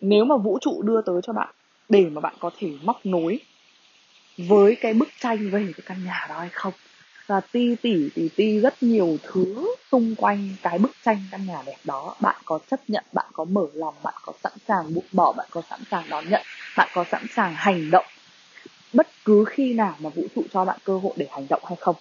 Nếu 0.00 0.24
mà 0.24 0.36
vũ 0.36 0.58
trụ 0.60 0.82
đưa 0.82 1.02
tới 1.02 1.20
cho 1.22 1.32
bạn, 1.32 1.54
để 1.88 2.06
mà 2.12 2.20
bạn 2.20 2.34
có 2.40 2.50
thể 2.58 2.70
móc 2.82 3.06
nối 3.06 3.40
với 4.38 4.76
cái 4.80 4.94
bức 4.94 5.08
tranh 5.20 5.50
về 5.50 5.72
cái 5.76 5.82
căn 5.86 6.04
nhà 6.04 6.26
đó 6.28 6.38
hay 6.38 6.48
không. 6.52 6.72
Và 7.26 7.40
ti 7.40 7.76
tỉ 7.82 8.08
tỉ 8.14 8.28
ti 8.28 8.60
rất 8.60 8.82
nhiều 8.82 9.16
thứ 9.22 9.74
xung 9.90 10.14
quanh 10.14 10.48
cái 10.62 10.78
bức 10.78 10.90
tranh 11.04 11.18
căn 11.30 11.46
nhà 11.46 11.62
đẹp 11.66 11.76
đó. 11.84 12.14
Bạn 12.20 12.36
có 12.44 12.58
chấp 12.70 12.80
nhận, 12.88 13.04
bạn 13.12 13.26
có 13.32 13.44
mở 13.44 13.66
lòng, 13.72 13.94
bạn 14.02 14.14
có 14.22 14.32
sẵn 14.42 14.52
sàng 14.68 14.94
buông 14.94 15.04
bỏ, 15.12 15.32
bạn 15.32 15.46
có 15.50 15.62
sẵn 15.70 15.80
sàng 15.90 16.04
đón 16.10 16.24
nhận, 16.30 16.42
bạn 16.76 16.88
có 16.94 17.04
sẵn 17.10 17.26
sàng 17.34 17.54
hành 17.54 17.90
động. 17.90 18.06
Bất 18.92 19.06
cứ 19.24 19.44
khi 19.44 19.74
nào 19.74 19.94
mà 19.98 20.10
vũ 20.10 20.22
trụ 20.34 20.42
cho 20.52 20.64
bạn 20.64 20.78
cơ 20.84 20.98
hội 20.98 21.12
để 21.16 21.26
hành 21.30 21.46
động 21.50 21.62
hay 21.66 21.76
không 21.80 21.96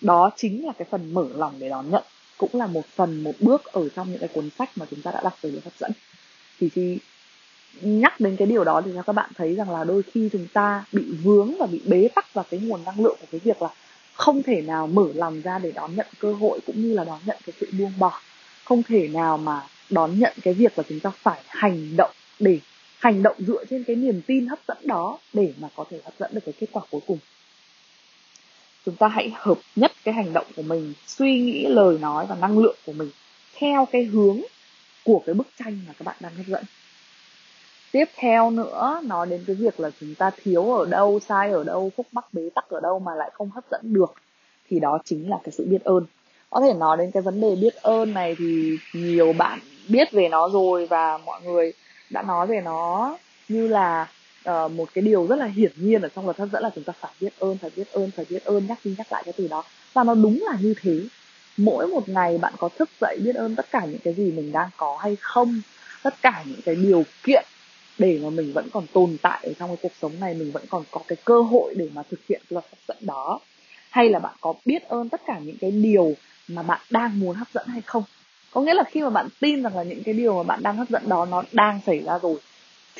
đó 0.00 0.30
chính 0.36 0.66
là 0.66 0.72
cái 0.78 0.88
phần 0.90 1.14
mở 1.14 1.26
lòng 1.34 1.54
để 1.58 1.68
đón 1.68 1.90
nhận, 1.90 2.02
cũng 2.38 2.50
là 2.52 2.66
một 2.66 2.86
phần, 2.86 3.22
một 3.24 3.34
bước 3.40 3.64
ở 3.64 3.88
trong 3.88 4.10
những 4.10 4.18
cái 4.18 4.28
cuốn 4.28 4.50
sách 4.58 4.70
mà 4.76 4.86
chúng 4.90 5.02
ta 5.02 5.10
đã 5.10 5.20
đọc 5.24 5.38
về 5.42 5.50
luật 5.50 5.64
hấp 5.64 5.72
dẫn. 5.78 5.92
Thì 6.60 6.68
khi 6.68 6.98
nhắc 7.82 8.20
đến 8.20 8.36
cái 8.36 8.46
điều 8.46 8.64
đó 8.64 8.82
thì 8.84 8.90
cho 8.94 9.02
các 9.02 9.12
bạn 9.12 9.30
thấy 9.36 9.54
rằng 9.54 9.70
là 9.70 9.84
đôi 9.84 10.02
khi 10.02 10.28
chúng 10.32 10.46
ta 10.52 10.84
bị 10.92 11.04
vướng 11.22 11.54
và 11.58 11.66
bị 11.66 11.80
bế 11.86 12.08
tắc 12.14 12.34
vào 12.34 12.44
cái 12.50 12.60
nguồn 12.60 12.84
năng 12.84 13.00
lượng 13.00 13.16
của 13.20 13.26
cái 13.30 13.40
việc 13.44 13.62
là 13.62 13.68
không 14.12 14.42
thể 14.42 14.62
nào 14.62 14.86
mở 14.86 15.06
lòng 15.14 15.40
ra 15.40 15.58
để 15.58 15.72
đón 15.72 15.96
nhận 15.96 16.06
cơ 16.18 16.32
hội 16.32 16.60
cũng 16.66 16.82
như 16.82 16.94
là 16.94 17.04
đón 17.04 17.20
nhận 17.26 17.36
cái 17.46 17.54
sự 17.60 17.68
buông 17.78 17.92
bỏ. 17.98 18.20
Không 18.64 18.82
thể 18.82 19.08
nào 19.08 19.38
mà 19.38 19.62
đón 19.90 20.18
nhận 20.18 20.32
cái 20.42 20.54
việc 20.54 20.78
là 20.78 20.84
chúng 20.88 21.00
ta 21.00 21.10
phải 21.10 21.40
hành 21.46 21.96
động 21.96 22.10
để, 22.38 22.58
hành 22.98 23.22
động 23.22 23.36
dựa 23.38 23.64
trên 23.70 23.84
cái 23.84 23.96
niềm 23.96 24.20
tin 24.26 24.46
hấp 24.46 24.58
dẫn 24.68 24.78
đó 24.84 25.18
để 25.32 25.52
mà 25.58 25.68
có 25.76 25.84
thể 25.90 26.00
hấp 26.04 26.14
dẫn 26.18 26.30
được 26.34 26.40
cái 26.44 26.54
kết 26.60 26.66
quả 26.72 26.82
cuối 26.90 27.00
cùng 27.06 27.18
chúng 28.86 28.96
ta 28.96 29.08
hãy 29.08 29.32
hợp 29.34 29.58
nhất 29.76 29.92
cái 30.04 30.14
hành 30.14 30.32
động 30.32 30.46
của 30.56 30.62
mình, 30.62 30.94
suy 31.06 31.40
nghĩ 31.40 31.66
lời 31.66 31.98
nói 32.00 32.26
và 32.26 32.36
năng 32.40 32.58
lượng 32.58 32.76
của 32.86 32.92
mình 32.92 33.10
theo 33.58 33.86
cái 33.92 34.04
hướng 34.04 34.40
của 35.04 35.22
cái 35.26 35.34
bức 35.34 35.46
tranh 35.58 35.80
mà 35.86 35.94
các 35.98 36.04
bạn 36.04 36.16
đang 36.20 36.34
hấp 36.34 36.46
dẫn. 36.46 36.64
Tiếp 37.92 38.04
theo 38.16 38.50
nữa, 38.50 39.00
nói 39.04 39.26
đến 39.26 39.44
cái 39.46 39.56
việc 39.56 39.80
là 39.80 39.90
chúng 40.00 40.14
ta 40.14 40.30
thiếu 40.42 40.72
ở 40.74 40.86
đâu, 40.86 41.20
sai 41.28 41.50
ở 41.50 41.64
đâu, 41.64 41.90
khúc 41.96 42.06
mắc, 42.12 42.24
bế 42.32 42.50
tắc 42.54 42.68
ở 42.68 42.80
đâu 42.80 42.98
mà 42.98 43.14
lại 43.14 43.30
không 43.34 43.50
hấp 43.50 43.64
dẫn 43.70 43.80
được, 43.92 44.14
thì 44.68 44.80
đó 44.80 44.98
chính 45.04 45.30
là 45.30 45.36
cái 45.44 45.52
sự 45.52 45.66
biết 45.70 45.84
ơn. 45.84 46.06
Có 46.50 46.60
thể 46.60 46.72
nói 46.72 46.96
đến 46.96 47.10
cái 47.10 47.22
vấn 47.22 47.40
đề 47.40 47.56
biết 47.56 47.74
ơn 47.74 48.14
này 48.14 48.36
thì 48.38 48.76
nhiều 48.92 49.32
bạn 49.32 49.58
biết 49.88 50.12
về 50.12 50.28
nó 50.28 50.48
rồi 50.48 50.86
và 50.86 51.18
mọi 51.18 51.42
người 51.42 51.72
đã 52.10 52.22
nói 52.22 52.46
về 52.46 52.60
nó 52.60 53.16
như 53.48 53.68
là 53.68 54.08
uh, 54.48 54.72
một 54.72 54.88
cái 54.94 55.02
điều 55.02 55.26
rất 55.26 55.36
là 55.36 55.46
hiển 55.46 55.72
nhiên 55.76 56.02
ở 56.02 56.08
trong 56.14 56.24
luật 56.24 56.38
hấp 56.38 56.48
dẫn 56.52 56.62
là 56.62 56.70
chúng 56.74 56.84
ta 56.84 56.92
phải 57.00 57.12
biết 57.20 57.32
ơn 57.38 57.58
phải 57.58 57.70
biết 57.76 57.92
ơn 57.92 58.10
phải 58.10 58.24
biết 58.28 58.44
ơn 58.44 58.66
nhắc 58.66 58.78
đi 58.84 58.94
nhắc 58.98 59.12
lại 59.12 59.22
cái 59.24 59.34
từ 59.36 59.48
đó. 59.48 59.64
Và 59.92 60.04
nó 60.04 60.14
đúng 60.14 60.44
là 60.50 60.58
như 60.60 60.74
thế. 60.80 61.00
Mỗi 61.56 61.86
một 61.86 62.08
ngày 62.08 62.38
bạn 62.38 62.52
có 62.58 62.68
thức 62.68 62.90
dậy 63.00 63.18
biết 63.24 63.34
ơn 63.34 63.56
tất 63.56 63.66
cả 63.70 63.86
những 63.86 64.00
cái 64.04 64.14
gì 64.14 64.32
mình 64.32 64.52
đang 64.52 64.68
có 64.76 64.98
hay 65.00 65.16
không 65.20 65.60
tất 66.02 66.14
cả 66.22 66.42
những 66.46 66.60
cái 66.64 66.74
điều 66.74 67.04
kiện 67.22 67.44
để 67.98 68.20
mà 68.22 68.30
mình 68.30 68.52
vẫn 68.52 68.68
còn 68.72 68.86
tồn 68.86 69.16
tại 69.22 69.40
ở 69.42 69.52
trong 69.58 69.68
cái 69.68 69.76
cuộc 69.82 69.92
sống 70.02 70.12
này 70.20 70.34
mình 70.34 70.50
vẫn 70.50 70.62
còn 70.68 70.84
có 70.90 71.00
cái 71.08 71.16
cơ 71.24 71.42
hội 71.42 71.74
để 71.74 71.88
mà 71.94 72.02
thực 72.10 72.20
hiện 72.28 72.42
luật 72.50 72.64
hấp 72.64 72.78
dẫn 72.88 72.96
đó. 73.00 73.40
Hay 73.90 74.08
là 74.08 74.18
bạn 74.18 74.34
có 74.40 74.54
biết 74.64 74.88
ơn 74.88 75.08
tất 75.08 75.20
cả 75.26 75.38
những 75.38 75.56
cái 75.60 75.70
điều 75.70 76.14
mà 76.48 76.62
bạn 76.62 76.80
đang 76.90 77.20
muốn 77.20 77.36
hấp 77.36 77.48
dẫn 77.54 77.66
hay 77.68 77.80
không? 77.80 78.02
Có 78.50 78.60
nghĩa 78.60 78.74
là 78.74 78.84
khi 78.84 79.02
mà 79.02 79.10
bạn 79.10 79.28
tin 79.40 79.62
rằng 79.62 79.76
là 79.76 79.82
những 79.82 80.02
cái 80.02 80.14
điều 80.14 80.36
mà 80.36 80.42
bạn 80.42 80.62
đang 80.62 80.76
hấp 80.76 80.90
dẫn 80.90 81.08
đó 81.08 81.26
nó 81.30 81.42
đang 81.52 81.80
xảy 81.86 81.98
ra 81.98 82.18
rồi 82.22 82.36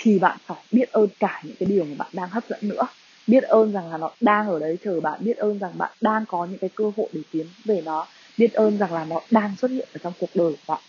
thì 0.02 0.18
bạn 0.18 0.38
phải 0.46 0.58
biết 0.72 0.92
ơn 0.92 1.08
cả 1.20 1.42
những 1.44 1.56
cái 1.58 1.68
điều 1.68 1.84
mà 1.84 1.94
bạn 1.98 2.08
đang 2.12 2.30
hấp 2.30 2.48
dẫn 2.48 2.60
nữa. 2.62 2.82
Biết 3.26 3.44
ơn 3.44 3.72
rằng 3.72 3.90
là 3.90 3.98
nó 3.98 4.10
đang 4.20 4.48
ở 4.48 4.58
đấy 4.58 4.76
chờ 4.84 5.00
bạn, 5.00 5.20
biết 5.24 5.36
ơn 5.36 5.58
rằng 5.58 5.78
bạn 5.78 5.90
đang 6.00 6.24
có 6.26 6.46
những 6.46 6.58
cái 6.58 6.70
cơ 6.74 6.92
hội 6.96 7.08
để 7.12 7.20
tiến 7.32 7.46
về 7.64 7.82
nó, 7.84 8.06
biết 8.38 8.52
ơn 8.52 8.78
rằng 8.78 8.92
là 8.92 9.04
nó 9.04 9.20
đang 9.30 9.56
xuất 9.56 9.70
hiện 9.70 9.88
ở 9.92 9.98
trong 10.02 10.12
cuộc 10.20 10.30
đời 10.34 10.52
của 10.52 10.74
bạn. 10.74 10.80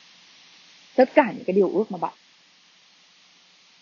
Tất 0.95 1.09
cả 1.13 1.33
những 1.35 1.43
cái 1.43 1.53
điều 1.53 1.69
ước 1.73 1.91
mà 1.91 1.97
bạn 1.97 2.13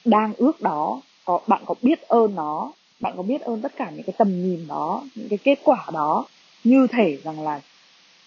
đang 0.06 0.34
ước 0.38 0.62
đó, 0.62 1.02
có, 1.26 1.40
bạn 1.48 1.64
có 1.66 1.76
biết 1.82 2.02
ơn 2.02 2.36
nó, 2.36 2.72
bạn 3.00 3.14
có 3.18 3.24
biết 3.24 3.42
ơn 3.42 3.62
tất 3.62 3.72
cả 3.78 3.92
những 3.96 4.04
cái 4.04 4.16
tầm 4.18 4.44
nhìn 4.44 4.68
đó, 4.68 5.04
những 5.16 5.30
cái 5.30 5.40
kết 5.44 5.60
quả 5.64 5.86
đó, 5.94 6.26
như 6.64 6.88
thể 6.92 7.18
rằng 7.24 7.42
là 7.42 7.62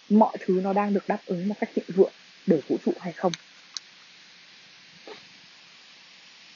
mọi 0.09 0.37
thứ 0.39 0.59
nó 0.63 0.73
đang 0.73 0.93
được 0.93 1.07
đáp 1.07 1.19
ứng 1.25 1.47
một 1.47 1.55
cách 1.59 1.69
thịnh 1.75 1.85
vượng 1.95 2.11
bởi 2.47 2.61
vũ 2.67 2.77
trụ 2.85 2.91
hay 2.99 3.13
không. 3.13 3.31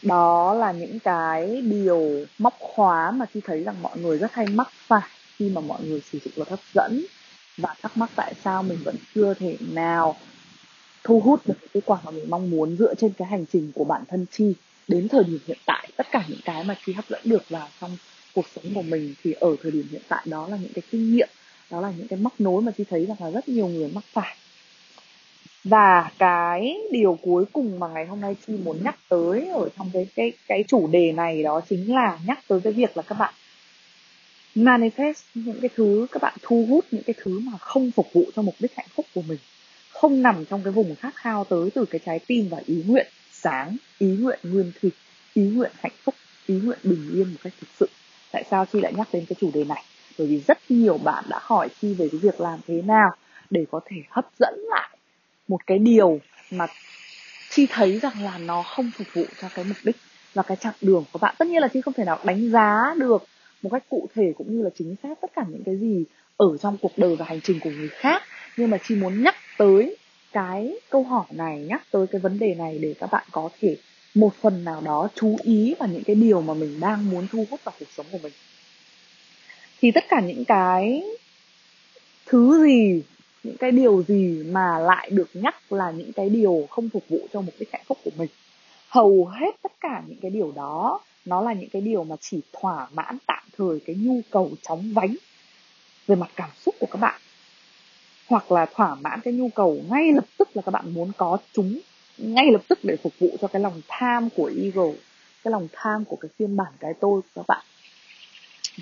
Đó 0.07 0.53
là 0.53 0.71
những 0.71 0.99
cái 0.99 1.61
điều 1.61 2.25
móc 2.37 2.55
khóa 2.59 3.11
mà 3.11 3.25
khi 3.25 3.41
thấy 3.43 3.63
rằng 3.63 3.81
mọi 3.81 3.97
người 3.97 4.17
rất 4.17 4.33
hay 4.33 4.47
mắc 4.47 4.67
phải 4.71 5.09
khi 5.37 5.49
mà 5.49 5.61
mọi 5.61 5.79
người 5.83 6.01
sử 6.11 6.19
dụng 6.19 6.33
luật 6.35 6.49
hấp 6.49 6.59
dẫn. 6.73 7.05
Và 7.57 7.75
thắc 7.81 7.97
mắc 7.97 8.09
tại 8.15 8.33
sao 8.43 8.63
mình 8.63 8.77
vẫn 8.83 8.95
chưa 9.15 9.33
thể 9.33 9.57
nào 9.71 10.15
thu 11.03 11.19
hút 11.19 11.47
được 11.47 11.53
cái 11.61 11.67
kết 11.73 11.81
quả 11.85 11.97
mà 12.05 12.11
mình 12.11 12.29
mong 12.29 12.49
muốn 12.49 12.75
dựa 12.77 12.95
trên 12.95 13.13
cái 13.17 13.27
hành 13.27 13.45
trình 13.53 13.71
của 13.75 13.83
bản 13.83 14.03
thân 14.07 14.25
chi. 14.31 14.53
Đến 14.87 15.07
thời 15.07 15.23
điểm 15.23 15.39
hiện 15.47 15.57
tại, 15.65 15.89
tất 15.97 16.07
cả 16.11 16.23
những 16.27 16.39
cái 16.45 16.63
mà 16.63 16.75
chi 16.85 16.93
hấp 16.93 17.09
dẫn 17.09 17.21
được 17.23 17.49
vào 17.49 17.67
trong 17.81 17.97
cuộc 18.35 18.45
sống 18.55 18.73
của 18.75 18.81
mình 18.81 19.13
thì 19.23 19.33
ở 19.33 19.55
thời 19.63 19.71
điểm 19.71 19.87
hiện 19.91 20.01
tại 20.07 20.25
đó 20.25 20.47
là 20.47 20.57
những 20.57 20.73
cái 20.73 20.81
kinh 20.91 21.11
nghiệm, 21.15 21.29
đó 21.71 21.81
là 21.81 21.93
những 21.97 22.07
cái 22.07 22.19
móc 22.19 22.41
nối 22.41 22.61
mà 22.61 22.71
chi 22.71 22.83
thấy 22.89 23.05
rằng 23.05 23.17
là 23.19 23.29
rất 23.29 23.49
nhiều 23.49 23.67
người 23.67 23.91
mắc 23.93 24.03
phải 24.13 24.37
và 25.63 26.11
cái 26.17 26.77
điều 26.91 27.19
cuối 27.21 27.45
cùng 27.53 27.79
mà 27.79 27.87
ngày 27.87 28.05
hôm 28.05 28.21
nay 28.21 28.35
chi 28.47 28.53
muốn 28.63 28.83
nhắc 28.83 28.95
tới 29.09 29.47
ở 29.47 29.69
trong 29.77 29.89
cái 29.93 30.07
cái 30.15 30.31
cái 30.47 30.63
chủ 30.67 30.87
đề 30.87 31.11
này 31.11 31.43
đó 31.43 31.61
chính 31.69 31.95
là 31.95 32.19
nhắc 32.25 32.39
tới 32.47 32.59
cái 32.63 32.73
việc 32.73 32.97
là 32.97 33.03
các 33.03 33.15
bạn 33.19 33.33
manifest 34.57 35.23
những 35.33 35.61
cái 35.61 35.69
thứ, 35.75 36.07
các 36.11 36.21
bạn 36.21 36.33
thu 36.41 36.65
hút 36.69 36.85
những 36.91 37.03
cái 37.03 37.13
thứ 37.23 37.39
mà 37.39 37.57
không 37.57 37.91
phục 37.91 38.13
vụ 38.13 38.23
cho 38.35 38.41
mục 38.41 38.55
đích 38.59 38.75
hạnh 38.75 38.87
phúc 38.95 39.05
của 39.15 39.21
mình, 39.21 39.37
không 39.89 40.21
nằm 40.21 40.45
trong 40.45 40.63
cái 40.63 40.73
vùng 40.73 40.95
khát 40.95 41.15
khao 41.15 41.43
tới 41.43 41.69
từ 41.75 41.85
cái 41.85 41.99
trái 42.05 42.19
tim 42.27 42.47
và 42.49 42.57
ý 42.65 42.83
nguyện 42.87 43.07
sáng, 43.31 43.77
ý 43.99 44.07
nguyện 44.07 44.39
nguyên 44.43 44.71
thủy, 44.81 44.91
ý 45.33 45.43
nguyện 45.43 45.71
hạnh 45.79 45.91
phúc, 46.03 46.15
ý 46.45 46.55
nguyện 46.55 46.79
bình 46.83 47.09
yên 47.13 47.31
một 47.31 47.39
cách 47.43 47.53
thực 47.61 47.69
sự. 47.79 47.89
Tại 48.31 48.43
sao 48.49 48.65
chi 48.65 48.81
lại 48.81 48.93
nhắc 48.97 49.07
đến 49.13 49.25
cái 49.29 49.35
chủ 49.39 49.51
đề 49.53 49.63
này? 49.63 49.83
Bởi 50.17 50.27
vì 50.27 50.39
rất 50.47 50.57
nhiều 50.69 50.97
bạn 50.97 51.23
đã 51.29 51.39
hỏi 51.41 51.69
chi 51.81 51.93
về 51.93 52.07
cái 52.11 52.19
việc 52.19 52.41
làm 52.41 52.59
thế 52.67 52.81
nào 52.81 53.09
để 53.49 53.65
có 53.71 53.79
thể 53.85 53.97
hấp 54.09 54.25
dẫn 54.39 54.59
lại 54.69 54.96
một 55.47 55.67
cái 55.67 55.79
điều 55.79 56.19
mà 56.51 56.67
chi 57.49 57.67
thấy 57.69 57.99
rằng 57.99 58.23
là 58.23 58.37
nó 58.37 58.63
không 58.63 58.91
phục 58.97 59.07
vụ 59.13 59.23
cho 59.41 59.49
cái 59.55 59.65
mục 59.65 59.77
đích 59.83 59.95
và 60.33 60.43
cái 60.43 60.57
chặng 60.57 60.73
đường 60.81 61.05
của 61.11 61.19
bạn. 61.19 61.35
Tất 61.37 61.47
nhiên 61.47 61.61
là 61.61 61.67
chi 61.67 61.81
không 61.81 61.93
thể 61.93 62.05
nào 62.05 62.19
đánh 62.23 62.51
giá 62.51 62.95
được 62.97 63.27
một 63.61 63.69
cách 63.71 63.83
cụ 63.89 64.07
thể 64.15 64.33
cũng 64.37 64.57
như 64.57 64.63
là 64.63 64.69
chính 64.77 64.95
xác 65.03 65.21
tất 65.21 65.31
cả 65.35 65.45
những 65.49 65.63
cái 65.65 65.77
gì 65.77 66.03
ở 66.37 66.57
trong 66.57 66.77
cuộc 66.81 66.97
đời 66.97 67.15
và 67.15 67.25
hành 67.25 67.41
trình 67.41 67.59
của 67.59 67.69
người 67.69 67.89
khác. 67.89 68.23
Nhưng 68.57 68.69
mà 68.69 68.77
chi 68.87 68.95
muốn 68.95 69.23
nhắc 69.23 69.35
tới 69.57 69.95
cái 70.31 70.73
câu 70.89 71.03
hỏi 71.03 71.25
này, 71.31 71.59
nhắc 71.59 71.81
tới 71.91 72.07
cái 72.07 72.21
vấn 72.21 72.39
đề 72.39 72.55
này 72.55 72.79
để 72.81 72.93
các 72.99 73.11
bạn 73.11 73.23
có 73.31 73.49
thể 73.59 73.77
một 74.15 74.33
phần 74.41 74.63
nào 74.63 74.81
đó 74.81 75.07
chú 75.15 75.37
ý 75.43 75.75
vào 75.79 75.89
những 75.89 76.03
cái 76.03 76.15
điều 76.15 76.41
mà 76.41 76.53
mình 76.53 76.79
đang 76.79 77.09
muốn 77.09 77.27
thu 77.31 77.45
hút 77.51 77.59
vào 77.63 77.75
cuộc 77.79 77.89
sống 77.97 78.05
của 78.11 78.17
mình. 78.23 78.33
Thì 79.81 79.91
tất 79.91 80.03
cả 80.09 80.21
những 80.21 80.45
cái 80.45 81.03
thứ 82.25 82.63
gì 82.63 83.03
những 83.43 83.57
cái 83.57 83.71
điều 83.71 84.03
gì 84.03 84.43
mà 84.43 84.79
lại 84.79 85.09
được 85.09 85.29
nhắc 85.33 85.71
là 85.71 85.91
những 85.91 86.13
cái 86.13 86.29
điều 86.29 86.67
không 86.69 86.89
phục 86.89 87.03
vụ 87.09 87.27
cho 87.33 87.41
mục 87.41 87.53
đích 87.59 87.69
hạnh 87.71 87.83
phúc 87.87 87.97
của 88.03 88.11
mình? 88.17 88.29
Hầu 88.89 89.25
hết 89.25 89.55
tất 89.61 89.71
cả 89.79 90.03
những 90.07 90.17
cái 90.21 90.31
điều 90.31 90.51
đó, 90.55 90.99
nó 91.25 91.41
là 91.41 91.53
những 91.53 91.69
cái 91.69 91.81
điều 91.81 92.03
mà 92.03 92.15
chỉ 92.21 92.41
thỏa 92.53 92.87
mãn 92.93 93.17
tạm 93.27 93.43
thời 93.57 93.79
cái 93.85 93.95
nhu 93.95 94.21
cầu 94.29 94.51
chóng 94.61 94.93
vánh 94.93 95.15
về 96.07 96.15
mặt 96.15 96.29
cảm 96.35 96.49
xúc 96.65 96.75
của 96.79 96.87
các 96.91 96.97
bạn. 96.97 97.21
Hoặc 98.27 98.51
là 98.51 98.65
thỏa 98.65 98.95
mãn 98.95 99.19
cái 99.23 99.33
nhu 99.33 99.49
cầu 99.49 99.77
ngay 99.89 100.11
lập 100.11 100.25
tức 100.37 100.49
là 100.53 100.61
các 100.61 100.71
bạn 100.71 100.93
muốn 100.93 101.11
có 101.17 101.37
chúng 101.53 101.79
ngay 102.17 102.51
lập 102.51 102.61
tức 102.67 102.79
để 102.83 102.97
phục 103.03 103.13
vụ 103.19 103.29
cho 103.41 103.47
cái 103.47 103.61
lòng 103.61 103.81
tham 103.87 104.29
của 104.35 104.51
ego, 104.63 104.85
cái 105.43 105.51
lòng 105.51 105.67
tham 105.73 106.05
của 106.05 106.15
cái 106.15 106.29
phiên 106.39 106.57
bản 106.57 106.73
cái 106.79 106.93
tôi 106.99 107.21
của 107.21 107.29
các 107.35 107.45
bạn. 107.47 107.65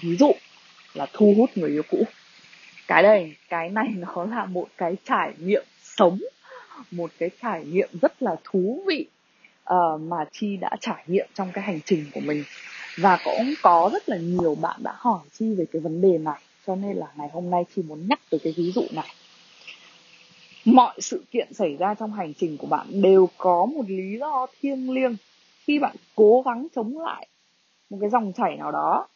Ví 0.01 0.17
dụ 0.19 0.31
là 0.93 1.05
thu 1.13 1.33
hút 1.37 1.49
người 1.55 1.69
yêu 1.69 1.83
cũ 1.89 2.03
cái 2.87 3.03
đây 3.03 3.35
cái 3.49 3.69
này 3.69 3.87
nó 3.95 4.25
là 4.25 4.45
một 4.45 4.67
cái 4.77 4.95
trải 5.05 5.33
nghiệm 5.37 5.63
sống 5.83 6.19
một 6.91 7.11
cái 7.19 7.29
trải 7.41 7.65
nghiệm 7.65 7.89
rất 8.01 8.23
là 8.23 8.35
thú 8.43 8.83
vị 8.87 9.05
uh, 9.69 10.01
mà 10.01 10.25
chi 10.31 10.57
đã 10.57 10.69
trải 10.79 11.03
nghiệm 11.07 11.27
trong 11.33 11.51
cái 11.53 11.63
hành 11.63 11.79
trình 11.85 12.05
của 12.13 12.19
mình. 12.19 12.43
Và 12.97 13.17
cũng 13.25 13.53
có 13.61 13.89
rất 13.93 14.09
là 14.09 14.17
nhiều 14.17 14.55
bạn 14.55 14.79
đã 14.83 14.93
hỏi 14.97 15.19
chi 15.33 15.55
về 15.57 15.65
cái 15.73 15.81
vấn 15.81 16.01
đề 16.01 16.17
này 16.17 16.39
cho 16.67 16.75
nên 16.75 16.97
là 16.97 17.07
ngày 17.15 17.29
hôm 17.33 17.49
nay 17.49 17.63
chi 17.75 17.81
muốn 17.87 18.07
nhắc 18.07 18.19
tới 18.29 18.39
cái 18.43 18.53
ví 18.57 18.71
dụ 18.71 18.81
này. 18.91 19.07
Mọi 20.65 21.01
sự 21.01 21.23
kiện 21.31 21.53
xảy 21.53 21.75
ra 21.79 21.93
trong 21.93 22.13
hành 22.13 22.33
trình 22.33 22.57
của 22.57 22.67
bạn 22.67 23.01
đều 23.01 23.29
có 23.37 23.65
một 23.65 23.83
lý 23.87 24.17
do 24.19 24.47
thiêng 24.61 24.91
liêng 24.91 25.15
khi 25.59 25.79
bạn 25.79 25.95
cố 26.15 26.41
gắng 26.45 26.67
chống 26.75 26.99
lại 26.99 27.27
một 27.89 27.97
cái 28.01 28.09
dòng 28.09 28.33
chảy 28.33 28.55
nào 28.57 28.71
đó 28.71 29.07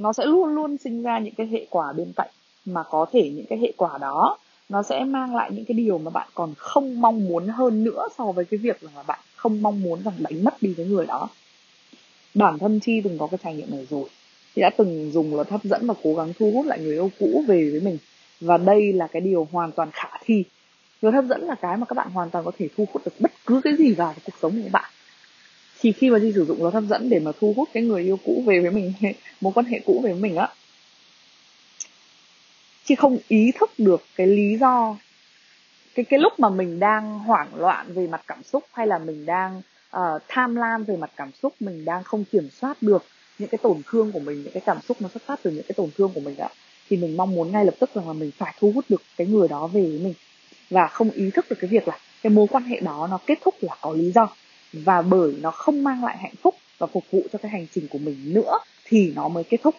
nó 0.00 0.12
sẽ 0.12 0.26
luôn 0.26 0.54
luôn 0.54 0.76
sinh 0.78 1.02
ra 1.02 1.18
những 1.18 1.34
cái 1.34 1.46
hệ 1.46 1.66
quả 1.70 1.92
bên 1.92 2.12
cạnh 2.16 2.28
mà 2.64 2.82
có 2.82 3.06
thể 3.12 3.30
những 3.30 3.46
cái 3.46 3.58
hệ 3.58 3.72
quả 3.76 3.98
đó. 3.98 4.38
Nó 4.68 4.82
sẽ 4.82 5.04
mang 5.04 5.36
lại 5.36 5.50
những 5.52 5.64
cái 5.64 5.74
điều 5.74 5.98
mà 5.98 6.10
bạn 6.10 6.28
còn 6.34 6.54
không 6.58 7.00
mong 7.00 7.28
muốn 7.28 7.48
hơn 7.48 7.84
nữa 7.84 8.08
so 8.18 8.32
với 8.32 8.44
cái 8.44 8.58
việc 8.58 8.82
là 8.82 9.02
bạn 9.06 9.18
không 9.36 9.62
mong 9.62 9.82
muốn 9.82 10.02
rằng 10.02 10.14
đánh 10.18 10.44
mất 10.44 10.62
đi 10.62 10.74
cái 10.76 10.86
người 10.86 11.06
đó. 11.06 11.28
Bản 12.34 12.58
thân 12.58 12.80
chi 12.80 13.00
từng 13.04 13.18
có 13.18 13.26
cái 13.26 13.38
trải 13.44 13.54
nghiệm 13.54 13.70
này 13.70 13.86
rồi. 13.90 14.04
Chị 14.54 14.62
đã 14.62 14.70
từng 14.76 15.10
dùng 15.12 15.34
luật 15.34 15.50
hấp 15.50 15.64
dẫn 15.64 15.86
và 15.86 15.94
cố 16.02 16.14
gắng 16.14 16.32
thu 16.38 16.50
hút 16.54 16.66
lại 16.66 16.78
người 16.78 16.92
yêu 16.92 17.10
cũ 17.18 17.44
về 17.46 17.70
với 17.70 17.80
mình. 17.80 17.98
Và 18.40 18.56
đây 18.56 18.92
là 18.92 19.06
cái 19.06 19.20
điều 19.20 19.48
hoàn 19.52 19.72
toàn 19.72 19.90
khả 19.92 20.08
thi. 20.24 20.44
Luật 21.02 21.14
hấp 21.14 21.24
dẫn 21.24 21.40
là 21.40 21.54
cái 21.54 21.76
mà 21.76 21.86
các 21.86 21.94
bạn 21.94 22.10
hoàn 22.10 22.30
toàn 22.30 22.44
có 22.44 22.52
thể 22.58 22.68
thu 22.76 22.84
hút 22.92 23.02
được 23.04 23.12
bất 23.20 23.32
cứ 23.46 23.60
cái 23.64 23.72
gì 23.78 23.92
vào 23.92 24.14
cuộc 24.24 24.34
sống 24.42 24.62
của 24.62 24.68
bạn 24.72 24.90
thì 25.80 25.92
khi 25.92 26.10
mà 26.10 26.18
đi 26.18 26.32
sử 26.32 26.44
dụng 26.44 26.62
nó 26.62 26.70
hấp 26.70 26.84
dẫn 26.84 27.08
để 27.08 27.18
mà 27.18 27.30
thu 27.40 27.54
hút 27.56 27.68
cái 27.72 27.82
người 27.82 28.02
yêu 28.02 28.18
cũ 28.24 28.42
về 28.46 28.60
với 28.60 28.70
mình 28.70 28.92
mối 29.40 29.52
quan 29.52 29.66
hệ 29.66 29.80
cũ 29.86 30.00
về 30.04 30.12
với 30.12 30.20
mình 30.20 30.36
á. 30.36 30.48
Chị 32.84 32.94
không 32.94 33.18
ý 33.28 33.52
thức 33.58 33.70
được 33.78 34.04
cái 34.16 34.26
lý 34.26 34.56
do 34.60 34.96
cái 35.94 36.04
cái 36.04 36.20
lúc 36.20 36.40
mà 36.40 36.48
mình 36.48 36.80
đang 36.80 37.18
hoảng 37.18 37.48
loạn 37.54 37.92
về 37.92 38.06
mặt 38.06 38.22
cảm 38.26 38.42
xúc 38.42 38.64
hay 38.72 38.86
là 38.86 38.98
mình 38.98 39.26
đang 39.26 39.62
uh, 39.96 40.22
tham 40.28 40.56
lam 40.56 40.84
về 40.84 40.96
mặt 40.96 41.10
cảm 41.16 41.30
xúc 41.42 41.54
mình 41.60 41.84
đang 41.84 42.04
không 42.04 42.24
kiểm 42.24 42.48
soát 42.50 42.82
được 42.82 43.04
những 43.38 43.48
cái 43.48 43.58
tổn 43.62 43.82
thương 43.86 44.12
của 44.12 44.20
mình 44.20 44.42
những 44.42 44.52
cái 44.52 44.62
cảm 44.66 44.78
xúc 44.88 44.96
nó 45.02 45.08
xuất 45.08 45.22
phát 45.26 45.40
từ 45.42 45.50
những 45.50 45.64
cái 45.68 45.74
tổn 45.76 45.90
thương 45.96 46.10
của 46.14 46.20
mình 46.20 46.36
ạ 46.36 46.48
thì 46.90 46.96
mình 46.96 47.16
mong 47.16 47.34
muốn 47.34 47.52
ngay 47.52 47.64
lập 47.64 47.74
tức 47.78 47.90
rằng 47.94 48.06
là 48.06 48.12
mình 48.12 48.30
phải 48.38 48.54
thu 48.60 48.72
hút 48.74 48.84
được 48.88 49.02
cái 49.16 49.26
người 49.26 49.48
đó 49.48 49.66
về 49.66 49.80
với 49.80 49.98
mình. 49.98 50.14
Và 50.70 50.86
không 50.86 51.10
ý 51.10 51.30
thức 51.30 51.46
được 51.50 51.56
cái 51.60 51.68
việc 51.68 51.88
là 51.88 51.98
cái 52.22 52.30
mối 52.30 52.46
quan 52.50 52.64
hệ 52.64 52.80
đó 52.80 53.08
nó 53.10 53.18
kết 53.26 53.38
thúc 53.42 53.54
là 53.60 53.76
có 53.80 53.92
lý 53.92 54.12
do 54.12 54.28
và 54.72 55.02
bởi 55.02 55.34
nó 55.40 55.50
không 55.50 55.84
mang 55.84 56.04
lại 56.04 56.18
hạnh 56.22 56.34
phúc 56.42 56.54
và 56.78 56.86
phục 56.86 57.04
vụ 57.10 57.22
cho 57.32 57.38
cái 57.42 57.50
hành 57.50 57.66
trình 57.74 57.88
của 57.90 57.98
mình 57.98 58.34
nữa, 58.34 58.58
thì 58.84 59.12
nó 59.16 59.28
mới 59.28 59.44
kết 59.44 59.60
thúc. 59.62 59.74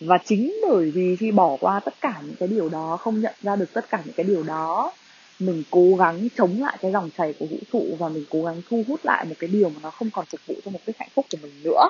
Và 0.00 0.18
chính 0.24 0.56
bởi 0.68 0.90
vì 0.90 1.16
khi 1.16 1.30
bỏ 1.30 1.56
qua 1.60 1.80
tất 1.80 1.94
cả 2.00 2.20
những 2.26 2.36
cái 2.38 2.48
điều 2.48 2.68
đó, 2.68 2.96
không 2.96 3.20
nhận 3.20 3.34
ra 3.42 3.56
được 3.56 3.72
tất 3.72 3.90
cả 3.90 4.02
những 4.04 4.14
cái 4.14 4.24
điều 4.24 4.42
đó, 4.42 4.92
mình 5.38 5.62
cố 5.70 5.96
gắng 5.98 6.28
chống 6.36 6.60
lại 6.60 6.78
cái 6.80 6.92
dòng 6.92 7.10
chảy 7.18 7.34
của 7.38 7.46
vũ 7.46 7.56
trụ 7.72 7.96
và 7.98 8.08
mình 8.08 8.24
cố 8.30 8.44
gắng 8.44 8.62
thu 8.70 8.84
hút 8.88 9.00
lại 9.04 9.24
một 9.24 9.34
cái 9.38 9.50
điều 9.50 9.68
mà 9.68 9.76
nó 9.82 9.90
không 9.90 10.10
còn 10.10 10.24
phục 10.26 10.40
vụ 10.46 10.54
cho 10.64 10.70
một 10.70 10.80
cái 10.86 10.94
hạnh 10.98 11.08
phúc 11.14 11.26
của 11.30 11.38
mình 11.42 11.62
nữa. 11.64 11.88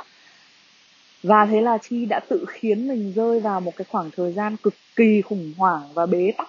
Và 1.22 1.46
thế 1.50 1.60
là 1.60 1.78
chi 1.78 2.06
đã 2.06 2.20
tự 2.28 2.44
khiến 2.48 2.88
mình 2.88 3.12
rơi 3.16 3.40
vào 3.40 3.60
một 3.60 3.76
cái 3.76 3.84
khoảng 3.90 4.10
thời 4.10 4.32
gian 4.32 4.56
cực 4.56 4.74
kỳ 4.96 5.22
khủng 5.22 5.52
hoảng 5.58 5.92
và 5.94 6.06
bế 6.06 6.32
tắc, 6.38 6.48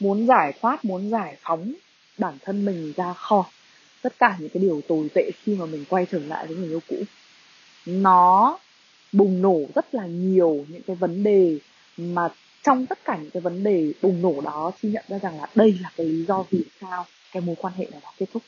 muốn 0.00 0.26
giải 0.26 0.52
thoát, 0.60 0.84
muốn 0.84 1.10
giải 1.10 1.36
phóng 1.40 1.72
bản 2.18 2.38
thân 2.44 2.64
mình 2.64 2.92
ra 2.96 3.12
khỏi 3.12 3.44
tất 4.02 4.12
cả 4.18 4.36
những 4.38 4.48
cái 4.48 4.62
điều 4.62 4.80
tồi 4.88 5.08
tệ 5.14 5.30
khi 5.42 5.54
mà 5.54 5.66
mình 5.66 5.84
quay 5.88 6.06
trở 6.10 6.18
lại 6.18 6.46
với 6.46 6.56
người 6.56 6.68
yêu 6.68 6.80
cũ. 6.88 6.96
Nó 7.86 8.58
bùng 9.12 9.42
nổ 9.42 9.60
rất 9.74 9.94
là 9.94 10.06
nhiều 10.06 10.64
những 10.68 10.82
cái 10.86 10.96
vấn 10.96 11.22
đề 11.22 11.58
mà 11.96 12.28
trong 12.62 12.86
tất 12.86 12.98
cả 13.04 13.16
những 13.16 13.30
cái 13.30 13.40
vấn 13.40 13.64
đề 13.64 13.92
bùng 14.02 14.22
nổ 14.22 14.40
đó 14.40 14.72
chi 14.82 14.88
nhận 14.88 15.04
ra 15.08 15.18
rằng 15.18 15.40
là 15.40 15.46
đây 15.54 15.78
là 15.82 15.90
cái 15.96 16.06
lý 16.06 16.24
do 16.24 16.44
vì 16.50 16.64
sao 16.80 17.06
cái 17.32 17.40
mối 17.40 17.56
quan 17.58 17.74
hệ 17.76 17.86
này 17.90 18.00
đã 18.02 18.10
kết 18.18 18.26
thúc. 18.32 18.42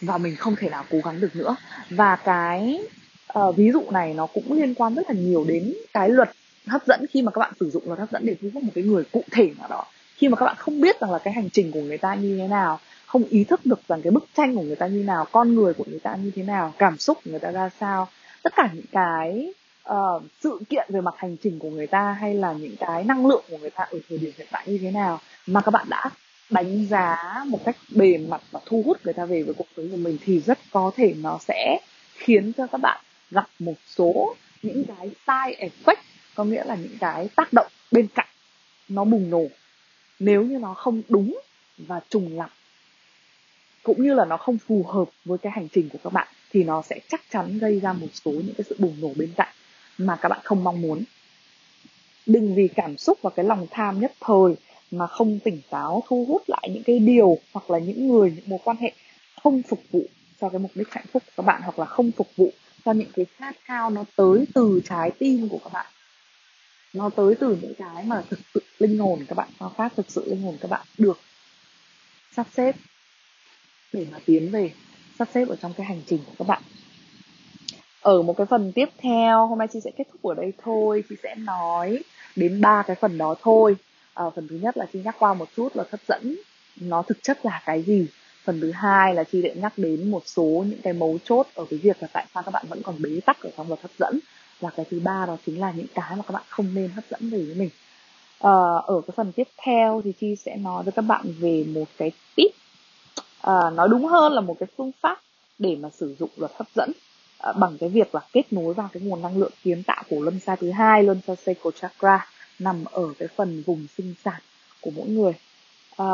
Và 0.00 0.18
mình 0.18 0.36
không 0.36 0.56
thể 0.56 0.68
nào 0.70 0.84
cố 0.90 0.98
gắng 1.04 1.20
được 1.20 1.36
nữa. 1.36 1.56
Và 1.90 2.16
cái 2.16 2.80
uh, 3.38 3.56
ví 3.56 3.70
dụ 3.72 3.82
này 3.90 4.14
nó 4.14 4.26
cũng 4.26 4.52
liên 4.52 4.74
quan 4.74 4.94
rất 4.94 5.06
là 5.08 5.14
nhiều 5.14 5.44
đến 5.48 5.74
cái 5.92 6.08
luật 6.08 6.30
hấp 6.66 6.86
dẫn 6.86 7.06
khi 7.10 7.22
mà 7.22 7.32
các 7.32 7.38
bạn 7.38 7.52
sử 7.60 7.70
dụng 7.70 7.86
luật 7.86 7.98
hấp 7.98 8.10
dẫn 8.10 8.26
để 8.26 8.36
thu 8.42 8.48
hút 8.54 8.62
một 8.62 8.72
cái 8.74 8.84
người 8.84 9.04
cụ 9.12 9.22
thể 9.30 9.50
nào 9.58 9.68
đó. 9.68 9.84
Khi 10.16 10.28
mà 10.28 10.36
các 10.36 10.46
bạn 10.46 10.56
không 10.58 10.80
biết 10.80 11.00
rằng 11.00 11.12
là 11.12 11.18
cái 11.18 11.34
hành 11.34 11.50
trình 11.50 11.72
của 11.72 11.80
người 11.80 11.98
ta 11.98 12.14
như 12.14 12.38
thế 12.38 12.48
nào 12.48 12.80
không 13.08 13.24
ý 13.24 13.44
thức 13.44 13.66
được 13.66 13.80
rằng 13.88 14.02
cái 14.02 14.10
bức 14.10 14.24
tranh 14.36 14.54
của 14.56 14.62
người 14.62 14.76
ta 14.76 14.86
như 14.86 15.04
nào 15.04 15.26
con 15.32 15.54
người 15.54 15.74
của 15.74 15.84
người 15.88 16.00
ta 16.00 16.16
như 16.16 16.30
thế 16.36 16.42
nào 16.42 16.74
cảm 16.78 16.98
xúc 16.98 17.18
của 17.24 17.30
người 17.30 17.40
ta 17.40 17.50
ra 17.50 17.70
sao. 17.80 18.08
Tất 18.42 18.52
cả 18.56 18.70
những 18.74 18.84
cái 18.92 19.52
uh, 19.92 20.22
sự 20.40 20.60
kiện 20.68 20.86
về 20.88 21.00
mặt 21.00 21.14
hành 21.16 21.36
trình 21.42 21.58
của 21.58 21.70
người 21.70 21.86
ta 21.86 22.12
hay 22.20 22.34
là 22.34 22.52
những 22.52 22.76
cái 22.80 23.04
năng 23.04 23.26
lượng 23.26 23.44
của 23.50 23.58
người 23.58 23.70
ta 23.70 23.84
ở 23.84 23.98
thời 24.08 24.18
điểm 24.18 24.32
hiện 24.38 24.46
tại 24.50 24.62
như 24.66 24.78
thế 24.78 24.90
nào 24.90 25.20
mà 25.46 25.60
các 25.60 25.70
bạn 25.70 25.86
đã 25.90 26.10
đánh 26.50 26.86
giá 26.86 27.44
một 27.46 27.58
cách 27.64 27.76
bề 27.94 28.18
mặt 28.18 28.40
và 28.50 28.60
thu 28.66 28.82
hút 28.86 28.96
người 29.04 29.14
ta 29.14 29.24
về 29.24 29.42
với 29.42 29.54
cuộc 29.54 29.66
sống 29.76 29.88
của 29.90 29.96
mình 29.96 30.18
thì 30.24 30.40
rất 30.40 30.58
có 30.70 30.90
thể 30.96 31.14
nó 31.22 31.38
sẽ 31.40 31.80
khiến 32.14 32.52
cho 32.52 32.66
các 32.66 32.78
bạn 32.80 33.00
gặp 33.30 33.46
một 33.58 33.74
số 33.86 34.34
những 34.62 34.84
cái 34.84 35.10
side 35.26 35.68
effect 35.68 36.02
có 36.34 36.44
nghĩa 36.44 36.64
là 36.64 36.74
những 36.74 36.98
cái 37.00 37.28
tác 37.36 37.52
động 37.52 37.66
bên 37.92 38.06
cạnh 38.14 38.28
nó 38.88 39.04
bùng 39.04 39.30
nổ. 39.30 39.44
Nếu 40.18 40.42
như 40.42 40.58
nó 40.58 40.74
không 40.74 41.02
đúng 41.08 41.40
và 41.78 42.00
trùng 42.08 42.38
lặp 42.38 42.50
cũng 43.88 44.02
như 44.02 44.14
là 44.14 44.24
nó 44.24 44.36
không 44.36 44.58
phù 44.58 44.82
hợp 44.82 45.08
với 45.24 45.38
cái 45.38 45.52
hành 45.52 45.68
trình 45.72 45.88
của 45.88 45.98
các 46.04 46.12
bạn, 46.12 46.28
thì 46.52 46.64
nó 46.64 46.82
sẽ 46.82 47.00
chắc 47.08 47.20
chắn 47.30 47.58
gây 47.58 47.80
ra 47.80 47.92
một 47.92 48.06
số 48.12 48.30
những 48.30 48.54
cái 48.56 48.64
sự 48.68 48.76
bùng 48.78 48.96
nổ 49.00 49.12
bên 49.16 49.32
cạnh 49.36 49.54
mà 49.98 50.16
các 50.16 50.28
bạn 50.28 50.40
không 50.44 50.64
mong 50.64 50.80
muốn. 50.80 51.04
Đừng 52.26 52.54
vì 52.54 52.68
cảm 52.68 52.96
xúc 52.96 53.18
và 53.22 53.30
cái 53.30 53.44
lòng 53.44 53.66
tham 53.70 54.00
nhất 54.00 54.12
thời 54.20 54.54
mà 54.90 55.06
không 55.06 55.38
tỉnh 55.44 55.60
táo, 55.70 56.02
thu 56.08 56.24
hút 56.28 56.42
lại 56.46 56.68
những 56.74 56.82
cái 56.82 56.98
điều 56.98 57.38
hoặc 57.52 57.70
là 57.70 57.78
những 57.78 58.08
người, 58.08 58.32
những 58.36 58.48
mối 58.48 58.58
quan 58.64 58.76
hệ 58.76 58.92
không 59.42 59.62
phục 59.62 59.82
vụ 59.90 60.02
cho 60.40 60.48
cái 60.48 60.58
mục 60.58 60.70
đích 60.74 60.88
hạnh 60.90 61.06
phúc 61.12 61.22
của 61.26 61.32
các 61.36 61.46
bạn 61.46 61.62
hoặc 61.62 61.78
là 61.78 61.84
không 61.84 62.10
phục 62.10 62.28
vụ 62.36 62.52
cho 62.84 62.92
những 62.92 63.10
cái 63.16 63.26
khát 63.36 63.56
khao 63.64 63.90
nó 63.90 64.04
tới 64.16 64.44
từ 64.54 64.80
trái 64.84 65.10
tim 65.18 65.48
của 65.48 65.58
các 65.64 65.72
bạn. 65.72 65.86
Nó 66.92 67.10
tới 67.10 67.34
từ 67.34 67.58
những 67.62 67.74
cái 67.74 68.04
mà 68.04 68.22
thực 68.30 68.38
sự 68.54 68.62
linh 68.78 68.98
hồn 68.98 69.24
các 69.28 69.34
bạn 69.34 69.48
khao 69.58 69.68
khát 69.78 69.92
thực 69.96 70.10
sự 70.10 70.24
linh 70.30 70.42
hồn 70.42 70.56
các 70.60 70.70
bạn 70.70 70.86
được 70.98 71.20
sắp 72.32 72.46
xếp 72.56 72.76
để 73.92 74.06
mà 74.12 74.18
tiến 74.26 74.50
về 74.50 74.70
sắp 75.18 75.28
xếp 75.34 75.48
ở 75.48 75.56
trong 75.56 75.72
cái 75.76 75.86
hành 75.86 76.00
trình 76.06 76.20
của 76.26 76.32
các 76.38 76.48
bạn. 76.48 76.62
Ở 78.00 78.22
một 78.22 78.36
cái 78.36 78.46
phần 78.46 78.72
tiếp 78.74 78.88
theo 78.98 79.46
hôm 79.46 79.58
nay 79.58 79.68
chị 79.72 79.80
sẽ 79.84 79.90
kết 79.96 80.04
thúc 80.12 80.22
ở 80.22 80.34
đây 80.34 80.52
thôi. 80.62 81.04
Chị 81.08 81.16
sẽ 81.22 81.34
nói 81.34 82.02
đến 82.36 82.60
ba 82.60 82.82
cái 82.86 82.96
phần 83.00 83.18
đó 83.18 83.34
thôi. 83.42 83.76
À, 84.14 84.24
phần 84.34 84.48
thứ 84.48 84.58
nhất 84.62 84.76
là 84.76 84.86
chị 84.92 85.00
nhắc 85.04 85.16
qua 85.18 85.34
một 85.34 85.48
chút 85.56 85.76
là 85.76 85.84
hấp 85.90 86.00
dẫn. 86.08 86.36
Nó 86.80 87.02
thực 87.02 87.22
chất 87.22 87.46
là 87.46 87.62
cái 87.66 87.82
gì? 87.82 88.06
Phần 88.44 88.60
thứ 88.60 88.70
hai 88.70 89.14
là 89.14 89.24
chị 89.24 89.42
sẽ 89.42 89.54
nhắc 89.54 89.72
đến 89.76 90.10
một 90.10 90.22
số 90.26 90.64
những 90.68 90.80
cái 90.82 90.92
mấu 90.92 91.18
chốt 91.24 91.46
ở 91.54 91.64
cái 91.70 91.78
việc 91.78 91.96
là 92.00 92.08
tại 92.12 92.26
sao 92.34 92.42
các 92.42 92.50
bạn 92.50 92.66
vẫn 92.68 92.82
còn 92.82 93.02
bế 93.02 93.20
tắc 93.26 93.42
ở 93.42 93.50
trong 93.56 93.68
luật 93.68 93.80
hấp 93.82 93.90
dẫn. 93.98 94.18
Và 94.60 94.70
cái 94.70 94.86
thứ 94.90 95.00
ba 95.00 95.26
đó 95.26 95.36
chính 95.46 95.60
là 95.60 95.72
những 95.72 95.86
cái 95.94 96.16
mà 96.16 96.22
các 96.22 96.32
bạn 96.32 96.42
không 96.48 96.74
nên 96.74 96.90
hấp 96.90 97.04
dẫn 97.10 97.30
về 97.30 97.44
với 97.44 97.54
mình. 97.54 97.70
À, 98.40 98.52
ở 98.86 99.00
cái 99.06 99.14
phần 99.16 99.32
tiếp 99.32 99.48
theo 99.56 100.02
thì 100.04 100.12
chị 100.20 100.36
sẽ 100.36 100.56
nói 100.56 100.82
với 100.82 100.92
các 100.92 101.02
bạn 101.02 101.34
về 101.38 101.64
một 101.68 101.84
cái 101.98 102.12
tip 102.36 102.50
à, 103.48 103.70
nói 103.70 103.88
đúng 103.88 104.06
hơn 104.06 104.32
là 104.32 104.40
một 104.40 104.56
cái 104.60 104.66
phương 104.76 104.90
pháp 105.00 105.20
để 105.58 105.76
mà 105.80 105.88
sử 105.90 106.16
dụng 106.18 106.30
luật 106.36 106.52
hấp 106.54 106.66
dẫn 106.74 106.92
à, 107.38 107.52
bằng 107.52 107.78
cái 107.78 107.88
việc 107.88 108.14
là 108.14 108.20
kết 108.32 108.52
nối 108.52 108.74
vào 108.74 108.88
cái 108.92 109.02
nguồn 109.02 109.22
năng 109.22 109.38
lượng 109.38 109.52
kiến 109.64 109.82
tạo 109.82 110.04
của 110.10 110.20
luân 110.20 110.40
xa 110.40 110.56
thứ 110.56 110.70
hai 110.70 111.02
luân 111.02 111.20
xa 111.26 111.34
sacral 111.34 111.72
chakra 111.80 112.26
nằm 112.58 112.84
ở 112.84 113.08
cái 113.18 113.28
phần 113.36 113.62
vùng 113.66 113.86
sinh 113.96 114.14
sản 114.24 114.40
của 114.80 114.90
mỗi 114.90 115.08
người. 115.08 115.32
À, 115.96 116.08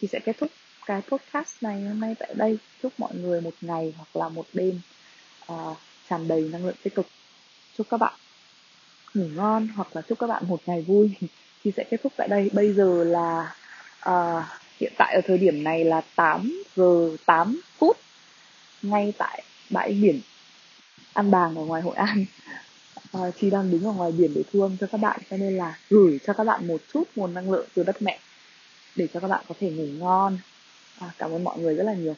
thì 0.00 0.08
sẽ 0.08 0.20
kết 0.24 0.36
thúc 0.38 0.50
cái 0.86 1.02
podcast 1.08 1.62
này 1.62 1.82
hôm 1.82 2.00
nay 2.00 2.14
tại 2.18 2.34
đây. 2.34 2.58
Chúc 2.82 2.92
mọi 2.98 3.14
người 3.14 3.40
một 3.40 3.54
ngày 3.60 3.94
hoặc 3.96 4.16
là 4.22 4.28
một 4.28 4.46
đêm 4.52 4.80
uh, 5.52 5.76
tràn 6.08 6.28
đầy 6.28 6.48
năng 6.52 6.66
lượng 6.66 6.76
tích 6.82 6.94
cực. 6.94 7.06
Chúc 7.78 7.86
các 7.90 7.96
bạn 7.96 8.14
ngủ 9.14 9.26
ngon 9.34 9.68
hoặc 9.76 9.88
là 9.96 10.02
chúc 10.02 10.18
các 10.18 10.26
bạn 10.26 10.42
một 10.48 10.60
ngày 10.66 10.82
vui. 10.82 11.10
Thì 11.64 11.72
sẽ 11.76 11.84
kết 11.90 12.00
thúc 12.02 12.12
tại 12.16 12.28
đây. 12.28 12.50
Bây 12.52 12.72
giờ 12.72 13.04
là 13.04 13.54
uh, 14.08 14.44
hiện 14.80 14.92
tại 14.98 15.14
ở 15.14 15.20
thời 15.26 15.38
điểm 15.38 15.64
này 15.64 15.84
là 15.84 16.02
8 16.16 16.62
giờ 16.76 17.16
8 17.26 17.60
phút 17.78 17.96
ngay 18.82 19.12
tại 19.18 19.42
bãi 19.70 19.92
biển 19.92 20.20
An 21.12 21.30
Bàng 21.30 21.56
ở 21.56 21.64
ngoài 21.64 21.82
Hội 21.82 21.96
An. 21.96 22.24
À, 23.12 23.20
Chi 23.40 23.50
đang 23.50 23.70
đứng 23.70 23.84
ở 23.84 23.92
ngoài 23.92 24.12
biển 24.12 24.34
để 24.34 24.42
thu 24.52 24.62
âm 24.62 24.76
cho 24.80 24.86
các 24.86 24.98
bạn 24.98 25.20
cho 25.30 25.36
nên 25.36 25.56
là 25.56 25.78
gửi 25.90 26.18
cho 26.26 26.32
các 26.32 26.44
bạn 26.44 26.66
một 26.66 26.80
chút 26.92 27.04
nguồn 27.16 27.34
năng 27.34 27.50
lượng 27.50 27.66
từ 27.74 27.82
đất 27.82 28.02
mẹ 28.02 28.18
để 28.96 29.06
cho 29.14 29.20
các 29.20 29.28
bạn 29.28 29.44
có 29.48 29.54
thể 29.60 29.70
ngủ 29.70 29.86
ngon. 29.98 30.38
À, 31.00 31.10
cảm 31.18 31.32
ơn 31.32 31.44
mọi 31.44 31.58
người 31.58 31.74
rất 31.74 31.84
là 31.84 31.94
nhiều. 31.94 32.14